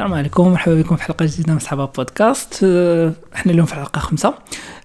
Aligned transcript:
السلام 0.00 0.18
عليكم 0.18 0.48
مرحبا 0.48 0.74
بكم 0.74 0.96
في 0.96 1.02
حلقة 1.02 1.26
جديدة 1.26 1.52
من 1.52 1.58
صحابة 1.58 1.84
بودكاست. 1.84 2.60
أه، 2.64 3.12
إحنا 3.34 3.52
اليوم 3.52 3.66
في 3.66 3.72
الحلقة 3.72 3.98
خمسة. 3.98 4.34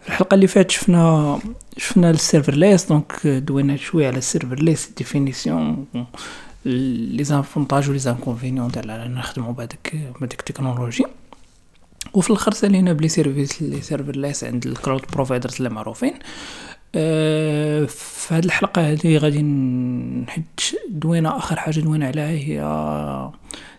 في 0.02 0.08
الحلقة 0.08 0.36
اللي 0.36 0.48
فاتت 0.48 0.72
شفنا 0.72 1.40
شفنا 1.78 2.10
ال 2.10 2.17
serverless 2.17 2.86
donc 2.86 3.28
دوينا 3.28 3.76
شوية 3.78 4.08
على 4.08 4.18
ال 4.18 4.24
serverless 4.24 4.90
définition 4.98 5.86
les 6.66 7.24
avantages 7.24 7.90
و 7.90 8.00
les 8.00 8.13
inconvénients 8.13 8.72
تاع 8.72 9.06
نخدموا 9.06 9.54
بهذيك 9.54 9.96
بهذيك 10.22 10.40
la 10.40 10.49
technologie. 10.49 11.06
وفي 12.14 12.30
الآخر 12.30 12.54
سالينا 12.54 12.94
ب 12.94 12.97
les 12.97 13.08
services 13.08 13.62
les 13.62 13.82
serverless 13.82 14.44
عند 14.44 14.66
ال 14.68 14.73
cloud 14.73 15.02
providers 15.14 15.56
اللي 15.56 15.70
معروفين. 15.70 16.14
في 17.88 18.28
هذه 18.30 18.46
الحلقة 18.46 18.92
هذه 18.92 19.18
غادي 19.18 19.42
نحج 19.42 20.44
دوينا 20.90 21.38
آخر 21.38 21.56
حاجة 21.56 21.80
دوينا 21.80 22.08
عليها 22.08 22.30
هي 22.30 23.32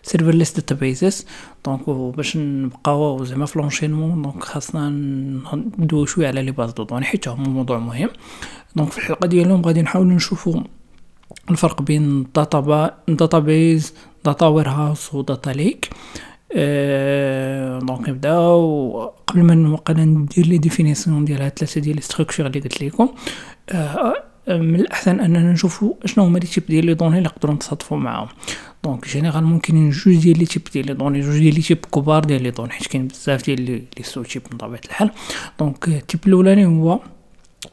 serverless 0.03 0.53
databases 0.53 1.25
donc 1.65 1.89
باش 1.89 2.37
نبقاو 2.37 3.23
زعما 3.23 3.45
في 3.45 3.59
l'enchaînement 3.59 4.21
donc 4.21 4.43
خاصنا 4.43 4.89
ندوي 5.79 6.07
شوية 6.07 6.27
على 6.27 6.41
les 6.41 6.51
bases 6.51 6.71
de 6.71 6.83
données 6.83 7.05
حيت 7.05 7.27
هما 7.27 7.49
موضوع 7.49 7.77
مهم. 7.77 8.09
donc 8.75 8.91
في 8.91 8.97
الحلقة 8.97 9.27
ديال 9.27 9.45
اليوم 9.45 9.61
غادي 9.61 9.81
نحاولوا 9.81 10.13
نشوفوا 10.13 10.61
الفرق 11.49 11.81
بين 11.81 12.27
data 12.35 12.91
database 13.07 13.93
data 14.25 14.47
warehouse 14.47 14.69
و 14.69 15.13
data 15.13 15.49
lake 15.49 15.89
donc 17.85 18.09
نبداو. 18.09 19.11
قبل 19.27 19.43
ما 19.43 19.55
نوقع 19.55 19.93
ندير 19.93 20.45
les 20.45 20.57
définitions 20.57 21.25
ديال 21.25 21.41
هاد 21.41 21.51
ثلاثة 21.59 21.81
ديال 21.81 22.03
structures 22.03 22.45
اللي 22.45 22.59
قلت 22.59 22.83
لكم 22.83 23.09
أه 23.69 24.13
من 24.47 24.75
الأحسن 24.75 25.19
أننا 25.19 25.51
نشوفوا 25.51 25.93
شنو 26.05 26.25
هما 26.25 26.39
les 26.39 26.47
types 26.47 26.63
ديال 26.69 26.85
les 26.85 26.93
données 26.93 27.17
اللي 27.17 27.29
نقدروا 27.29 27.55
نتصادفوا 27.55 27.97
معاهم. 27.97 28.27
donc 28.83 29.07
généralement 29.07 29.43
ممكن 29.43 29.89
جوج 29.89 30.15
ديال 30.15 30.39
les 30.39 30.45
types 30.45 30.61
ديال 30.73 30.85
les 30.85 30.93
données 30.93 31.19
جوج 31.19 31.37
ديال 31.39 31.55
les 31.55 31.61
types 31.61 31.77
كبار 31.93 32.23
ديال 32.23 32.43
les 32.43 32.51
données 32.51 32.69
حيت 32.69 32.87
كاين 32.87 33.07
بزاف 33.07 33.45
ديال 33.45 33.61
les 33.97 34.03
sous-types 34.03 34.41
بطبيعه 34.51 34.81
الحال. 34.85 35.11
donc 35.59 35.87
ال 35.87 35.93
type 35.93 36.19
الأولاني 36.27 36.65
هو 36.65 36.99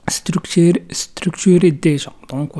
structure 0.08 0.72
structuré 0.90 1.70
déjà 1.70 2.10
donc 2.30 2.50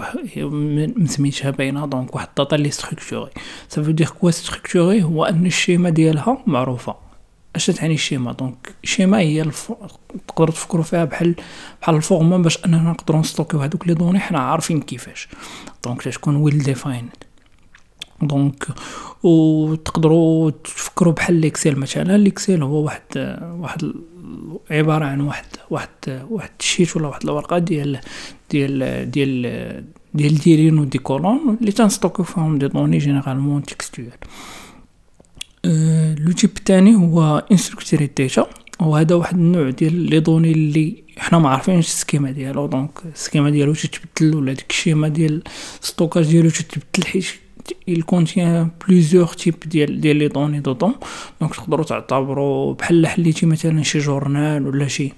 مسميتها 0.99 1.51
باينه 1.51 1.87
donc 1.87 2.15
واحد 2.15 2.29
ال 2.29 2.34
data 2.34 2.57
لي 2.57 2.71
structurée 2.71 3.31
ça 3.69 3.76
veut 3.76 3.91
dire 3.91 4.09
quoi 4.09 4.31
structurée 4.31 5.03
هو 5.03 5.25
ان 5.25 5.47
ال 5.47 5.53
schéma 5.53 5.91
ديالها 5.91 6.43
معروفه 6.47 6.97
اش 7.57 7.67
تعني 7.67 7.95
ال 7.95 8.00
schéma 8.00 8.33
donc 8.33 8.75
ال 8.85 8.89
schéma 8.89 9.19
هي 9.19 9.43
الف... 9.43 9.73
تقدروا 10.29 10.55
تفكروا 10.55 10.83
فيها 10.83 11.05
بحال 11.05 11.35
بحال 11.83 11.95
ال 11.97 12.03
format 12.03 12.39
باش 12.39 12.65
اننا 12.65 12.91
نقدروا 12.91 13.21
نستوكيو 13.21 13.61
هذوك 13.61 13.89
les 13.89 13.95
données 13.95 14.19
حنا 14.19 14.39
عارفين 14.39 14.81
كيفاش 14.81 15.29
دونك 15.85 16.03
تكون 16.03 16.37
ويل 16.37 16.59
ديفايند 16.59 17.11
دونك 18.23 18.67
وتقدروا 19.23 20.51
تفكروا 20.51 21.13
بحال 21.13 21.35
l'Excel 21.35 21.79
مثلا. 21.79 22.19
l'Excel 22.19 22.63
هو 22.63 22.85
واحد 22.85 23.03
واحد 23.43 23.93
عبارة 24.71 25.05
عن 25.05 25.21
واحد 25.21 25.47
واحد 25.71 25.89
واحد 26.31 26.51
ال 26.61 26.67
sheet 26.67 26.97
ولا 26.97 27.09
واحد 27.09 27.23
الورقة 27.25 27.59
ديال 27.59 28.01
ديال 28.51 29.11
ديال 29.11 29.85
ديال 30.15 30.39
des 30.39 30.52
lignes 30.52 30.79
و 30.79 30.84
des 30.84 30.99
colonnes 30.99 31.59
اللي 31.61 31.73
تنستوكيو 31.73 32.25
فيهم 32.25 32.59
des 32.59 32.69
données 32.69 32.99
généralement 32.99 33.63
textuelles. 33.63 34.13
le 36.25 36.33
type 36.33 36.51
الثاني 36.57 36.95
هو 36.95 37.47
unstructured 37.53 38.11
data 38.19 38.47
وهذا 38.81 39.15
واحد 39.15 39.35
النوع 39.35 39.71
ديال 39.71 39.95
les 39.95 40.21
données 40.21 40.53
اللي 40.53 41.05
حنا 41.19 41.39
ما 41.39 41.49
عارفينش 41.49 41.87
ال 41.87 41.93
schéma 41.93 42.31
ديالو. 42.31 42.67
donc 42.67 42.91
ال 43.15 43.20
schéma 43.20 43.51
ديالو 43.51 43.75
تتبدل 43.75 44.37
ولا 44.37 44.53
ديك 44.53 44.71
ال 44.71 44.76
schéma 44.76 45.09
ديال 45.09 45.43
stockage 45.81 46.27
ديالو 46.27 46.51
تتبدل 46.51 47.07
حيت 47.07 47.27
il 47.87 48.05
contient 48.05 48.71
plusieurs 48.79 49.37
types 49.37 49.69
ديال 49.69 50.01
ديال 50.01 50.17
les 50.17 50.29
données 50.29 50.61
dedans 50.61 50.95
donc 51.41 51.55
تقدروا 51.55 51.85
تعتبروا 51.85 52.75
بحال 52.75 53.07
حليتي 53.07 53.47
مثلا 53.47 53.83
شي 53.83 53.99
journal 53.99 54.67
ولا 54.67 54.89
شي 54.89 55.13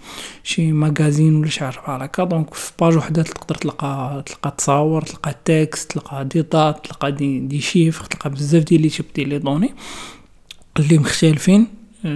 شي 0.45 0.73
magazine 0.73 1.37
ولا 1.37 1.49
شي 1.49 1.61
حاجة 1.61 1.77
بحال 1.77 2.03
هكا 2.03 2.25
donc 2.25 2.55
في 2.55 2.73
page 2.81 2.97
وحده 2.97 3.23
تقدر 3.23 3.55
تلقى 3.55 4.23
تلقى 4.27 4.55
تصاور 4.59 5.03
تلقى 5.03 5.35
texte 5.45 5.93
تلقى 5.93 6.25
دي 6.25 6.43
دات 6.43 6.87
تلقى 6.87 7.13
des, 7.13 7.39
des 7.41 7.61
chiffres 7.61 8.05
تلقى 8.05 8.31
بزاف 8.31 8.63
ديال 8.63 8.83
les 8.83 8.89
types 8.89 9.07
ديال 9.15 9.29
les 9.29 9.39
données 9.39 9.75
اللي 10.79 10.99
مختلفين 10.99 11.67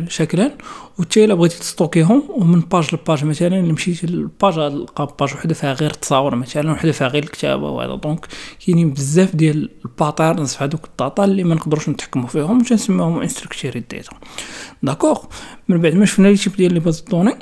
شكلا. 0.08 0.52
وتي 0.98 1.24
إلا 1.24 1.34
بغيتي 1.34 1.58
تستوكيهم 1.58 2.22
ومن 2.28 2.60
page 2.60 2.94
ل 2.94 3.00
page 3.00 3.24
مثلا 3.24 3.62
مشيتي 3.62 4.06
لل 4.06 4.24
page 4.24 4.58
غتلقى 4.58 5.14
page 5.20 5.34
وحدة 5.34 5.54
فيها 5.54 5.72
غير 5.72 5.90
التصاور 5.90 6.34
مثلا 6.34 6.72
وحدة 6.72 6.92
فيها 6.92 7.08
غير 7.08 7.22
الكتابة 7.22 7.70
وهذا. 7.70 7.94
donc 7.94 8.26
كاينين 8.66 8.90
بزاف 8.90 9.36
ديال 9.36 9.70
ال 9.84 9.92
patterns 9.92 10.54
في 10.54 10.64
هذوك 10.64 10.84
ال 10.84 10.92
data 10.92 11.24
اللي 11.24 11.44
ما 11.44 11.54
نقدروش 11.54 11.88
نتحكموا 11.88 12.26
فيهم 12.26 12.60
تنسميوهم 12.60 13.20
unstructured 13.20 13.84
data 13.90 14.12
d'accord 14.82 15.18
من 15.68 15.78
بعد 15.80 15.94
ما 15.94 16.04
شفنا 16.04 16.28
les 16.28 16.36
types 16.36 16.56
ديال 16.56 16.74
les 16.74 16.80
bases 16.80 17.00
données 17.00 17.34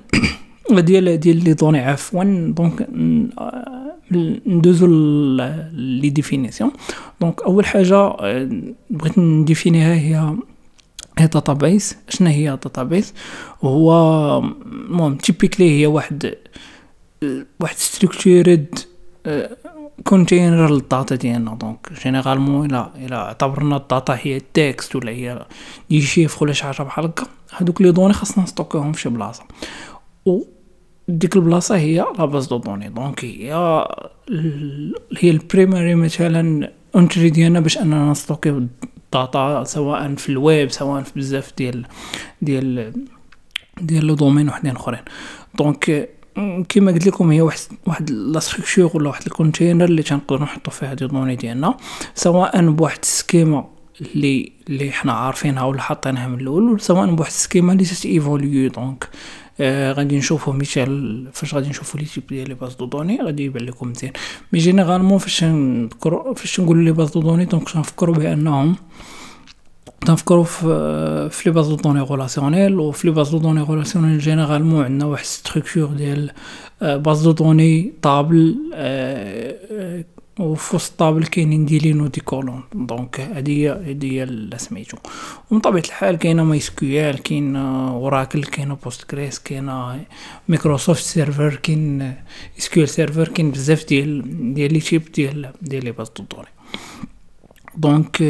ديال 0.71 1.21
ديال 1.21 1.45
les 1.45 1.53
données 1.53 1.81
عفوا. 1.81 2.25
donc 2.49 2.89
ندوزو 4.47 4.87
les 5.73 6.11
définitions 6.11 6.71
donc 7.21 7.43
أول 7.43 7.67
حاجة 7.67 8.09
بغيت 8.91 9.19
نديفينيها 9.19 9.95
هي 9.95 10.37
database 11.27 11.97
شنو 12.09 12.29
هي 12.29 12.51
database 12.51 13.15
هو 13.63 13.93
المهم 14.39 15.17
typically 15.17 15.81
هي 15.81 15.87
واحد 15.87 16.35
واحد 17.61 17.77
structured 17.77 18.79
container 20.05 20.71
لل 20.71 20.85
data 20.85 21.15
ديالنا. 21.15 21.55
donc 21.55 21.89
généralement 22.05 22.67
إلا 22.67 22.91
إلا 22.97 23.17
اعتبرنا 23.17 23.77
ال 23.77 23.85
data 23.85 24.19
هي 24.23 24.41
texte 24.55 24.97
ولا 24.97 25.11
هي 25.11 25.47
des 25.91 26.01
chiffres 26.01 26.43
ولا 26.43 26.53
شي 26.53 26.65
حاجة 26.65 26.83
بحال 26.83 27.05
هكا 27.05 27.27
هادوك 27.57 27.83
les 27.83 27.93
données 27.93 28.13
خاصنا 28.13 28.45
نستوكيهم 28.45 28.93
في 28.93 29.01
شي 29.01 29.09
بلاصة. 29.09 29.45
و 30.27 30.43
ديك 31.09 31.37
البلاصة 31.37 31.77
هي 31.77 32.05
la 32.19 32.25
base 32.25 32.47
de 32.47 32.59
données 32.59 32.89
donc 32.89 33.25
هي 33.25 33.53
هي 35.19 35.31
ال 35.31 35.39
primary 35.39 35.95
مثلا 35.95 36.73
entry 36.95 37.31
ديالنا 37.31 37.61
باش 37.61 37.79
أننا 37.79 38.11
نستوكيو 38.11 38.67
data 39.13 39.65
سواء 39.65 40.15
في 40.15 40.29
الويب 40.29 40.71
سواء 40.71 41.03
في 41.03 41.13
بزاف 41.17 41.53
ديال 41.59 41.87
ديال 42.43 42.93
ديال 43.81 44.07
les 44.07 44.15
domaines 44.15 44.49
وحدين 44.49 44.77
اخرين. 44.77 45.01
donc 45.59 46.09
كيما 46.69 46.93
قلت 46.93 47.07
لكم 47.07 47.31
هي 47.31 47.41
واحد 47.41 47.59
واحد 47.87 48.11
la 48.11 48.41
structure 48.41 48.91
ولا 48.95 49.09
واحد 49.09 49.23
ال 49.27 49.32
container 49.32 49.85
اللي 49.85 50.03
تنقدروا 50.03 50.43
نحطوا 50.43 50.73
فيها 50.73 50.95
des 50.95 51.07
données 51.07 51.37
ديالنا 51.37 51.77
سواء 52.15 52.71
بواحد 52.71 52.99
ال 53.03 53.12
schéma 53.12 53.65
اللي 54.01 54.53
اللي 54.69 54.91
حنا 54.91 55.13
عارفينها 55.13 55.63
ولا 55.65 55.81
حاطينها 55.83 56.29
من 56.29 56.41
الأول 56.41 56.81
سواء 56.81 57.15
بواحد 57.15 57.31
ال 57.31 57.37
schéma 57.37 57.73
اللي 57.73 57.85
تيفوليو 57.85 58.71
donc 58.71 59.09
غادي 59.61 60.19
نشوفو 60.19 60.53
مثال 60.53 61.29
فاش 61.33 61.55
غادي 61.55 61.69
نشوفو 61.69 61.99
les 61.99 62.05
types 62.05 62.27
ديال 62.27 62.49
les 62.49 62.55
bases 62.55 62.75
de 62.75 62.87
données 62.87 63.23
غادي 63.23 63.45
يبان 63.45 63.65
لكم 63.65 63.89
مزيان. 63.89 64.13
mais 64.53 64.59
généralement 64.59 65.19
فاش 65.19 65.45
نذكرو 65.45 66.35
فاش 66.35 66.61
نقولو 66.61 66.81
les 66.81 66.93
bases 66.93 67.11
de 67.11 67.21
données 67.21 67.45
donc 67.45 67.71
تنفكرو 67.71 68.13
بأنهم 68.13 68.77
تنفكرو 70.07 70.45
في 70.45 71.43
les 71.47 71.53
bases 71.53 71.69
de 71.69 71.77
données 71.77 72.01
relationnelles 72.01 72.93
في 72.93 73.09
les 73.09 73.15
bases 73.15 73.31
de 73.31 73.39
données 73.39 73.61
relationnelles 73.61 74.19
généralement 74.19 74.85
عندنا 74.85 75.05
واحد 75.05 75.25
structure 75.25 75.87
ديال 75.87 76.31
base 76.83 77.23
de 77.23 77.33
données 77.33 77.93
table 78.03 78.57
وفي 80.39 80.77
وسط 80.77 80.91
ال 80.91 80.97
table 80.97 81.27
كاينين 81.27 81.67
des 81.67 81.78
lignes 81.78 82.01
و 82.01 82.06
des 82.06 82.21
colonnes 82.21 82.63
donc 82.75 83.21
هادي 83.21 83.69
هادي 83.69 84.23
هي 84.23 84.49
سميتو. 84.57 84.97
ومن 85.51 85.61
طبيعة 85.61 85.83
الحال 85.85 86.17
كاينة 86.17 86.45
MySQL 86.45 87.15
كاين 87.15 87.57
Oracle 87.57 88.45
كاينة 88.45 88.77
Postgres 88.85 89.39
كاينة 89.39 90.05
Microsoft 90.49 91.03
Server 91.03 91.55
كاين 91.55 92.15
SQL 92.59 92.89
Server 92.89 93.29
كاين 93.29 93.51
بزاف 93.51 93.87
ديال 93.89 94.55
ديال 94.55 94.73
les 94.73 94.81
types 94.81 95.13
ديال 95.13 95.53
ديال 95.63 95.85
les 95.85 95.93
bases 95.93 96.09
données. 96.19 96.49
donc 97.77 98.23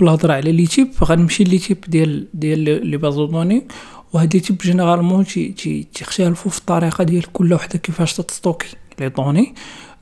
بلا 0.00 0.12
هضرة 0.12 0.32
على 0.32 0.52
les 0.52 0.66
types 0.66 0.90
غنمشي 1.04 1.44
les 1.44 1.58
types 1.58 1.84
ديال 1.88 2.26
ديال 2.34 2.86
les 2.86 2.96
bases 2.96 3.14
données. 3.14 3.68
وهادي 4.12 4.40
types 4.40 4.58
généralement 4.58 5.24
تي 5.24 5.86
تيختلفوا 5.94 6.50
في 6.50 6.58
الطريقة 6.58 7.04
ديال 7.04 7.32
كل 7.32 7.52
وحدة 7.52 7.78
كيفاش 7.78 8.20
les 9.00 9.08
données 9.08 9.54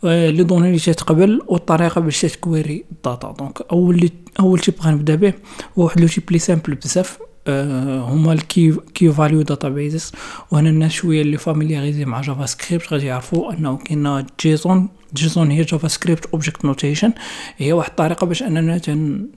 les 0.03 0.43
données 0.43 0.67
اللي 0.69 0.79
تتقبل 0.79 1.43
والطريقة 1.49 2.01
باش 2.01 2.21
تكويري 2.21 2.85
ال 2.93 3.00
data. 3.00 3.35
donc 3.39 3.63
أول 3.73 4.11
أول 4.41 4.59
type 4.59 4.75
غنبدأ 4.83 5.15
به 5.15 5.35
هو 5.79 5.85
واحد 5.85 6.01
le 6.01 6.07
type 6.07 6.33
لي 6.33 6.39
simple 6.39 6.75
بزاف 6.75 7.19
أه 7.47 8.01
هما 8.01 8.33
ال 8.33 8.44
key 8.44 8.77
key 8.95 9.13
value 9.13 9.43
databases 9.43 10.13
وهنا 10.51 10.71
الناس 10.71 10.93
شوية 10.93 11.23
اللي 11.23 11.39
familiarisés 11.39 12.05
مع 12.05 12.21
JavaScript 12.21 12.93
غادي 12.93 13.07
يعرفوا 13.07 13.53
أنه 13.53 13.77
كاين 13.77 14.27
JSON 14.41 14.89
JSON 15.15 15.51
هي 15.51 15.63
JavaScript 15.63 16.27
Object 16.27 16.65
Notation 16.65 17.13
هي 17.57 17.73
واحد 17.73 17.91
الطريقة 17.91 18.27
باش 18.27 18.43
أننا 18.43 18.79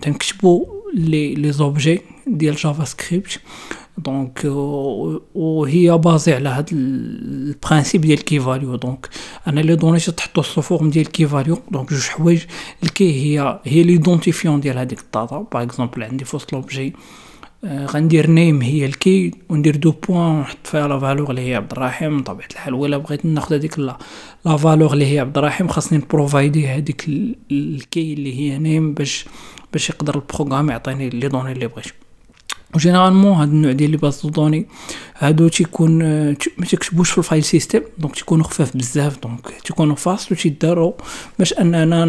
تنكتبوا 0.02 0.66
les 0.94 1.36
les 1.36 1.51
objets 1.51 2.01
ديال 2.28 2.56
JavaScript 2.56 3.39
donc 3.98 4.42
وهي 5.35 5.97
basée 5.98 6.33
على 6.33 6.49
هاد 6.49 6.69
ال 6.74 6.88
principe 6.88 8.01
ديال 8.01 8.23
key 8.24 8.39
value 8.39 8.75
donc 8.75 9.09
أنا 9.47 9.59
les 9.59 9.75
données 9.75 10.00
تحطو 9.99 10.41
forme 10.42 10.89
ديال 10.89 11.11
key 11.12 11.27
value 11.27 11.57
donc 11.71 11.89
جوج 11.89 12.07
حوايج 12.07 12.43
ال 12.83 12.98
key 12.98 13.39
هي 13.39 13.59
هي 13.63 13.83
l'identifiant 13.83 14.59
ديال 14.59 14.77
هذيك 14.77 14.99
ال 15.00 15.09
data 15.09 15.45
par 15.53 15.63
exemple 15.63 16.03
عندي 16.03 16.25
فوسط 16.25 16.53
l'objet 16.53 16.94
غندير 17.65 18.29
name 18.30 18.62
هي 18.61 18.85
ال 18.86 18.97
key 18.97 19.31
وندير 19.49 19.75
deux 19.75 19.92
points 19.92 20.19
ونحط 20.19 20.57
فيها 20.63 20.88
la 20.88 21.00
valeur 21.00 21.30
اللي 21.29 21.49
هي 21.49 21.55
عبد 21.55 21.71
الرحيم 21.71 22.21
بطبيعه 22.21 22.47
الحال 22.51 22.73
ولا 22.73 22.97
بغيت 22.97 23.25
ناخذ 23.25 23.55
هذيك 23.55 23.79
la 23.80 23.98
la 24.45 24.57
valeur 24.57 24.94
اللي 24.93 25.13
هي 25.13 25.19
عبد 25.19 25.38
الرحيم 25.38 25.67
خاصني 25.67 25.97
نبروفايدي 25.97 26.67
هذيك 26.67 27.05
ال 27.51 27.67
key 27.67 28.13
اللي 28.13 28.39
هي 28.39 28.57
name 28.57 28.94
باش 28.93 29.25
باش 29.73 29.89
يقدر 29.89 30.15
ال 30.15 30.21
programme 30.21 30.69
يعطيني 30.69 31.09
les 31.09 31.27
données 31.27 31.51
اللي 31.51 31.67
بغيت 31.67 31.85
و 32.75 32.80
généralement 32.80 33.33
هاد 33.33 33.50
النوع 33.50 33.71
ديال 33.71 33.91
les 33.92 33.98
bases 33.98 34.21
de 34.21 34.30
données 34.30 34.68
هادو 35.18 35.47
تيكون 35.47 36.00
ما 36.57 36.65
تكتبوش 36.69 37.12
في 37.12 37.18
ال 37.18 37.23
file 37.23 37.44
system 37.44 37.81
donc 37.98 38.15
تيكونوا 38.15 38.45
خفاف 38.45 38.77
بزاف 38.77 39.21
donc 39.24 39.48
تيكونوا 39.65 39.95
faciles 39.95 40.36
تيداروا 40.35 40.94
باش 41.39 41.53
اننا 41.53 42.06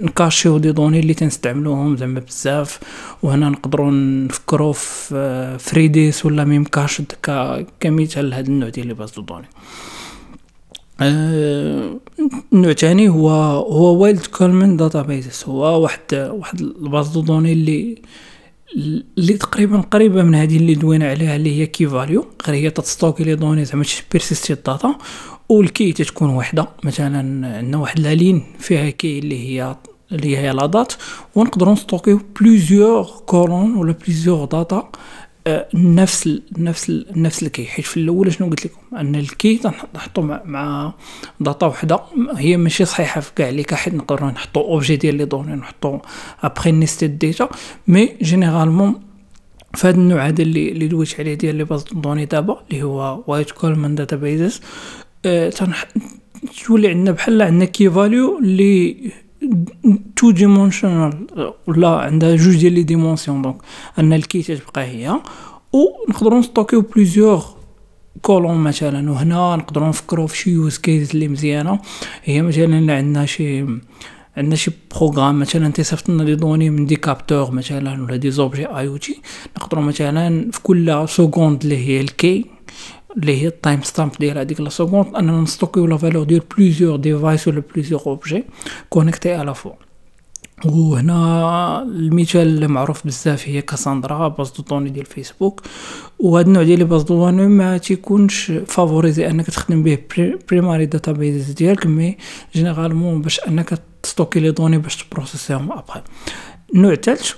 نكاشيو 0.00 0.58
des 0.58 0.72
données 0.72 1.00
اللي 1.00 1.14
تنستعملوهم 1.14 1.96
زعما 1.96 2.20
بزاف 2.20 2.78
وهنا 3.22 3.48
نقدروا 3.48 3.90
نفكروا 3.90 4.72
في 4.72 5.56
في 5.58 5.77
Redis 5.77 6.26
ولا 6.26 6.44
Memcache 6.44 7.02
كمثال 7.80 8.30
لهاد 8.30 8.46
النوع 8.48 8.68
ديال 8.68 8.86
les 8.86 8.94
bases 8.94 9.10
de 9.10 9.22
données 9.22 9.46
النوع 12.52 12.72
تاني 12.72 13.08
هو 13.08 13.30
هو 13.58 14.02
wide 14.02 14.26
column 14.26 14.76
database 14.76 15.44
هو 15.48 15.82
واحد 15.82 16.00
واحد 16.14 16.60
ال 16.60 16.70
base 16.70 17.08
de 17.08 17.20
données 17.20 17.52
اللي 17.52 18.02
اللي 19.18 19.32
تقريبا 19.32 19.80
قريبة 19.80 20.22
من 20.22 20.34
هذه 20.34 20.56
اللي 20.56 20.74
دوينا 20.74 21.10
عليها 21.10 21.36
اللي 21.36 21.60
هي 21.60 21.66
key 21.66 21.86
value. 21.86 22.26
غير 22.46 22.56
هي 22.56 22.70
تستوكي 22.70 23.24
les 23.24 23.34
données 23.34 23.64
زعما 23.64 23.84
بيرسيستي 24.12 24.52
ال 24.52 24.60
data 24.60 24.94
وال 25.48 25.66
key 25.66 25.92
تتكون 25.92 26.30
وحدة. 26.30 26.68
مثلا 26.84 27.18
عندنا 27.56 27.78
واحد 27.78 27.98
la 27.98 28.11
ligne 28.11 28.42
فيها 28.58 28.90
key 28.90 29.18
اللي 29.18 29.38
هي 29.48 29.76
اللي 30.12 30.36
هي 30.36 30.52
la 30.52 30.66
date. 30.66 30.92
ونقدروا 31.34 31.72
نستوكيو 31.72 32.20
plusieurs 32.40 33.04
colonnes 33.26 33.76
ولا 33.76 33.92
plusieurs 33.92 34.44
data 34.44 34.90
نفس 35.74 36.26
ال 36.26 36.42
نفس 36.58 36.90
ال 36.90 37.06
نفس 37.16 37.42
ال 37.42 37.46
key. 37.46 37.64
حيت 37.64 37.84
في 37.84 37.96
الأول 37.96 38.32
شنو 38.32 38.48
قلت 38.48 38.66
لكم؟ 38.66 38.96
أن 38.96 39.14
ال 39.14 39.25
key 39.25 39.56
تنحطو 39.56 40.22
مع, 40.22 40.42
مع 40.44 40.92
data 41.40 41.66
وحدة. 41.66 42.00
هي 42.36 42.56
ماشي 42.56 42.84
صحيحة 42.84 43.20
في 43.20 43.30
كاع 43.36 43.48
لي 43.48 43.64
حيت 43.72 43.94
نقدروا 43.94 44.30
نحطو 44.30 44.60
objet 44.60 44.96
ديال 44.96 45.14
les 45.14 45.24
données 45.24 45.54
نحطو 45.54 45.98
après 46.42 46.72
nested 46.72 47.18
data 47.18 47.48
mais 47.88 48.16
généralement 48.22 48.94
هذا 49.84 49.90
النوع 49.90 50.26
هذا 50.26 50.42
اللي 50.42 50.72
اللي 50.72 50.88
دويت 50.88 51.20
عليه 51.20 51.34
ديال 51.34 51.54
les 51.54 51.64
bases 51.64 51.84
de 51.92 51.99
données 51.99 52.24
دابا 52.24 52.64
اللي 52.70 52.82
هو 52.82 53.24
wide 53.26 53.50
column 53.50 53.94
databases 53.94 54.60
تولي 56.66 56.88
عندنا 56.88 57.10
بحال 57.10 57.42
عندنا 57.42 57.64
key 57.64 57.90
value 57.90 58.38
اللي 58.38 58.96
two 60.16 60.30
dimensional 60.30 61.26
ولا 61.66 61.88
عندها 61.88 62.36
جوج 62.36 62.56
ديال 62.56 62.72
les 62.72 62.82
dimensions 62.82 63.42
donc 63.42 63.56
ان 63.98 64.12
ال 64.12 64.19
key 64.19 64.42
تتبقى 64.42 64.84
هي 64.84 65.20
ونقدروا 65.72 66.38
نستوكيو 66.38 66.80
plusieurs 66.80 67.44
colonnes 68.22 68.56
مثلا. 68.56 69.10
وهنا 69.10 69.56
نقدروا 69.56 69.88
نفكروا 69.88 70.26
في 70.26 70.36
شي 70.36 70.50
use 70.50 70.78
case 70.78 71.14
اللي 71.14 71.28
مزيانه 71.28 71.78
هي 72.24 72.42
مثلا 72.42 72.94
عندنا 72.96 73.26
شي 73.26 73.66
عندنا 74.36 74.56
شي 74.56 74.70
programme 74.96 75.38
مثلا 75.40 75.72
تيصيفط 75.72 76.08
لنا 76.08 76.22
les 76.22 76.34
données 76.34 76.70
من 76.70 76.86
des 76.86 76.96
capteurs 76.96 77.50
مثلا 77.50 78.02
ولا 78.02 78.16
des 78.16 78.30
objets 78.30 78.66
IoT 78.66 79.20
نقدروا 79.56 79.82
مثلا 79.84 80.50
في 80.50 80.62
كل 80.62 81.04
seconde 81.08 81.62
اللي 81.62 81.76
هي 81.86 82.00
ال 82.00 82.11
key 82.11 82.44
اللي 83.16 83.42
هي 83.42 83.46
ال 83.46 83.82
timestamp 83.82 84.12
ديال 84.20 84.38
هذيك 84.38 84.60
la 84.60 84.68
seconde 84.68 85.16
اننا 85.16 85.40
ن 85.40 85.46
stockيو 85.46 85.86
la 85.86 85.96
valeur 85.96 86.24
ديال 86.24 86.42
plusieurs 86.56 86.96
devices 86.96 87.48
ولا 87.48 87.62
plusieurs 87.74 88.02
objets 88.06 88.44
connectés 88.88 89.34
à 89.34 89.41
la 89.41 89.54
fois 89.54 89.72
وهنا 90.64 91.82
المثال 91.82 92.64
المعروف 92.64 93.06
بزاف 93.06 93.48
هي 93.48 93.62
كاساندرا 93.62 94.28
base 94.28 94.50
de 94.50 94.62
données 94.62 94.90
ديال 94.90 95.06
فيسبوك 95.06 95.62
وهاد 96.18 96.46
النوع 96.46 96.62
ديال 96.62 96.84
bases 96.84 97.02
de 97.02 97.18
données 97.18 97.46
ما 97.46 97.78
تيكونش 97.78 98.52
favorisé 98.66 99.30
أنك 99.30 99.46
تخدم 99.46 99.82
به 99.82 99.98
primary 100.50 100.86
database 100.86 101.50
ديالك 101.50 101.86
mais 101.86 102.16
généralement 102.54 103.22
باش 103.22 103.40
أنك 103.40 103.78
ت 104.02 104.07
stocki 104.07 104.40
les 104.40 104.50
données 104.50 104.78
باش 104.78 104.96
ت 104.96 105.03
processيهم 105.03 105.72
après 105.72 106.02
النوع 106.74 106.92
الثالث 106.92 107.32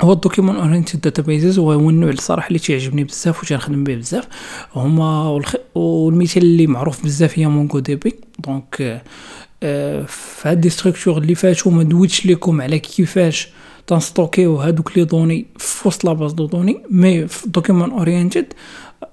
هو 0.00 0.12
ال 0.12 0.17
document 0.17 0.56
oriented 0.56 1.00
databases 1.00 1.58
هو 1.58 1.90
النوع 1.90 2.10
الصراحه 2.10 2.48
اللي 2.48 2.58
تيعجبني 2.58 3.04
بزاف 3.04 3.42
وتنخدم 3.42 3.84
به 3.84 3.94
بزاف. 3.94 4.28
هما 4.74 5.28
والخ... 5.28 5.54
والمثال 5.74 6.42
اللي 6.42 6.66
معروف 6.66 7.04
بزاف 7.04 7.38
هي 7.38 7.46
مونغو 7.46 7.78
دي 7.78 7.96
بي 7.96 8.14
donc 8.38 9.02
آه 9.62 10.02
في 10.02 10.48
هاد 10.48 10.64
les 10.64 10.70
structures 10.70 11.18
اللي 11.18 11.34
فاتوا 11.34 11.72
ما 11.72 11.82
دويتش 11.82 12.26
لكم 12.26 12.60
على 12.60 12.78
كيفاش 12.78 13.48
تن 13.86 14.02
stockيو 14.02 14.56
هادوك 14.56 14.98
les 14.98 15.04
données 15.04 15.46
في 15.56 15.88
وسط 15.88 16.04
la 16.04 16.13
base 16.13 16.32
de 16.32 16.46
données 16.46 16.80
mais 16.90 17.26
في 17.26 17.48
document 17.48 17.90
oriented 17.90 18.52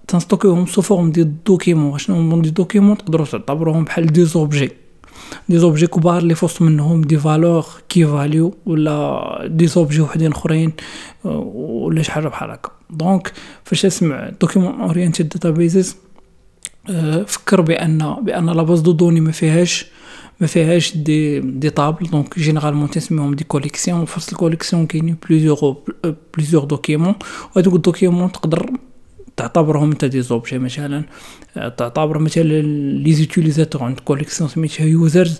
تن 0.08 0.18
stockيوهم 0.18 0.66
sous 0.66 0.82
forme 0.82 1.12
ديال 1.12 1.44
documents 1.44 1.98
شنو 1.98 2.16
هما 2.16 2.42
des 2.42 2.50
documents 2.50 2.98
تقدروا 2.98 3.26
تعتبروهم 3.26 3.84
بحال 3.84 4.06
des 4.06 4.26
objets. 4.26 4.85
des 5.50 5.58
objets 5.58 5.88
كبار 5.88 6.18
اللي 6.18 6.36
فوسط 6.36 6.62
منهم 6.62 7.02
des 7.02 7.18
valeurs 7.18 7.66
key 7.90 8.06
value 8.06 8.54
ولا 8.66 9.48
des 9.48 9.68
objets 9.68 10.02
وحدين 10.02 10.32
اخرين 10.32 10.74
ولا 11.24 12.02
شي 12.02 12.12
حاجة 12.12 12.28
بحال 12.28 12.50
هكا 12.52 12.70
donc 12.90 13.34
فاش 13.64 13.82
تسمع 13.82 14.30
document 14.42 14.82
oriented 14.82 15.30
databases 15.30 15.96
فكر 17.28 17.62
بان 17.62 18.16
بان 18.22 18.50
la 18.50 18.64
base 18.64 18.80
de 18.82 18.92
données 18.92 19.20
ما 19.20 19.32
فيهاش 19.32 19.86
ما 20.40 20.48
فيهاش 20.48 20.98
des 20.98 21.40
des 21.40 21.70
tables 21.70 22.08
donc 22.10 22.40
généralement 22.40 22.90
تسميهم 22.90 23.34
des 23.34 23.44
collections 23.44 24.06
في 24.06 24.32
ال 24.32 24.37
collection 24.37 24.86
كاينين 24.86 25.18
plusieurs 25.30 25.78
plusieurs 26.34 26.64
documents 26.64 27.16
وهادوك 27.56 27.74
ال 27.76 27.81
documents 27.81 28.32
تقدر 28.32 28.70
تعتبرهم 29.38 29.92
انت 29.92 30.06
des 30.06 30.22
objets 30.22 30.60
مثلا 30.60 31.04
تعتبر 31.56 32.20
مثلا 32.20 32.44
les 32.44 33.14
utilisateurs 33.14 33.84
عند 33.84 34.00
collection 34.00 34.50
سميتها 34.50 34.86
users 34.86 35.40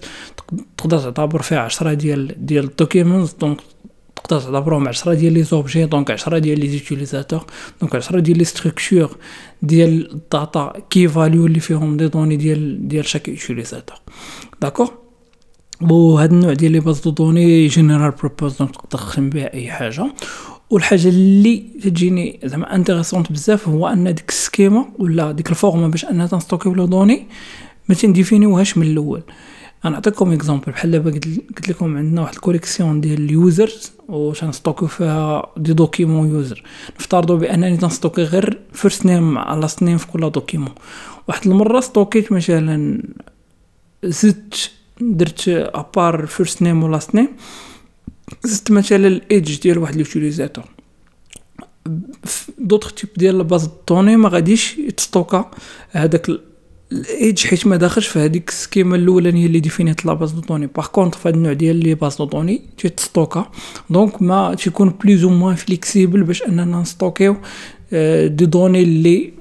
تقدر 0.78 1.00
تعتبر 1.00 1.42
فيها 1.42 1.60
عشرة 1.60 1.94
ديال 1.94 2.46
ديال 2.46 2.64
ال 2.64 2.71
documents 2.71 3.34
donc 3.34 3.58
تقدر 4.16 4.40
تعتبرهم 4.42 4.88
عشرة 4.88 5.14
ديال 5.14 5.34
les 5.34 5.44
objets 5.44 5.86
donc 5.86 6.12
عشرة 6.12 6.38
ديال 6.38 6.60
les 6.60 6.68
utilisateurs 6.68 7.46
donc 7.82 7.96
عشرة 7.96 8.20
ديال 8.20 8.38
les 8.38 8.44
structures 8.44 9.18
ديال 9.62 10.12
ال 10.12 10.24
data 10.24 10.74
key 10.90 11.08
value 11.08 11.46
اللي 11.46 11.60
فيهم 11.60 11.98
des 11.98 12.08
données 12.08 12.36
ديال 12.36 12.88
ديال 12.88 13.06
chaque 13.06 13.28
utilisateur 13.28 13.98
d'accord 14.62 14.90
وهذا 15.82 16.32
النوع 16.32 16.54
ديال 16.54 16.72
les 16.72 16.80
bases 16.80 17.00
de 17.00 17.10
données 17.10 17.68
general 17.68 18.12
purpose 18.12 18.58
donc 18.58 18.76
تقدر 18.76 18.90
تخدم 18.90 19.30
بها 19.30 19.54
أي 19.54 19.72
حاجة. 19.72 20.12
والحاجة 20.70 21.08
اللي 21.08 21.58
تجيني 21.84 22.40
زعما 22.44 22.76
intéressante 22.76 23.32
بزاف 23.32 23.68
هو 23.68 23.88
ان 23.88 24.14
ديك 24.14 24.30
ال 24.30 24.38
schéma 24.38 24.86
ولا 25.00 25.32
ديك 25.32 25.50
ال 25.50 25.55
format 25.55 25.88
باش 25.88 26.06
انها 26.06 26.28
تنستوكيو 26.28 26.74
لو 26.74 26.86
دوني 26.86 27.28
ما 27.90 27.96
تنديفينيوهاش 27.96 28.78
من 28.78 28.88
الأول. 28.88 29.22
أنا 29.86 29.94
نعطيكم 29.94 30.32
exemple 30.32 30.72
بحال 30.72 30.92
دابا 30.92 31.12
قلت 31.12 31.70
لكم 31.70 31.98
عندنا 31.98 32.22
واحد 32.22 32.34
الكوليكسيون 32.34 33.02
ديال 33.02 33.22
اليوزرز 33.22 33.92
و 34.08 34.34
تنستوكيو 34.34 34.88
فيها 34.88 35.52
دي 35.58 35.74
دوكيمون 35.74 36.30
يوزر. 36.30 36.64
نفترضوا 37.00 37.38
بأنني 37.38 37.78
تن 37.78 37.89
stocki 37.89 38.24
غير 38.24 38.60
first 38.74 39.06
name 39.06 39.38
last 39.38 39.68
name 39.82 39.98
في 39.98 40.08
كل 40.08 40.30
document. 40.30 40.72
واحد 41.28 41.48
المرة 41.48 41.80
stockيت 41.80 42.32
مثلا 42.32 43.04
زدت 44.04 44.72
درت 45.02 45.44
à 45.48 45.63
part 45.63 46.26
first 46.26 46.62
name 46.62 46.84
و 46.84 46.88
last 46.88 47.16
name 47.16 47.28
زدت 48.44 48.72
مثلا 48.72 49.08
الإيدج 49.08 49.60
ديال 49.60 49.78
واحد 49.78 49.96
l'utilisateur 49.96 50.66
d'autres 52.58 52.94
types 52.94 53.10
ديال 53.18 53.36
ال 53.36 53.42
base 53.42 53.70
de 53.90 53.96
données 53.96 54.18
ما 54.18 54.30
غاديش 54.30 54.78
يت 54.78 54.94
stocka. 54.94 55.52
هذاك 55.92 56.30
الإيدج 56.92 57.48
حيت 57.48 57.68
ما 57.68 57.76
داخلش 57.76 58.08
في 58.08 58.20
هذيك 58.20 58.50
ال 58.50 58.56
schéma 58.56 58.96
الأولانية 58.96 59.46
اللي 59.46 59.60
définiت 59.60 60.06
la 60.06 60.14
base 60.14 60.32
de 60.32 60.42
données 60.42 60.68
par 60.68 60.88
contre 60.88 61.18
في 61.18 61.30
هذا 61.30 61.36
النوع 61.36 61.54
ديال 61.54 61.76
les 61.76 61.96
bases 61.96 62.16
de 62.18 62.26
données 62.26 62.62
تيت 62.78 63.00
stocka. 63.00 63.52
donc 63.90 64.22
ما 64.22 64.56
تيكون 64.56 64.90
plus 64.90 65.24
ou 65.24 65.30
moins 65.30 65.56
flexible 65.56 66.24
باش 66.24 66.44
أننا 66.44 66.82
ن 66.82 66.89
stockيو 66.89 67.38
des 68.26 68.46
données 68.46 68.84
اللي 68.84 69.34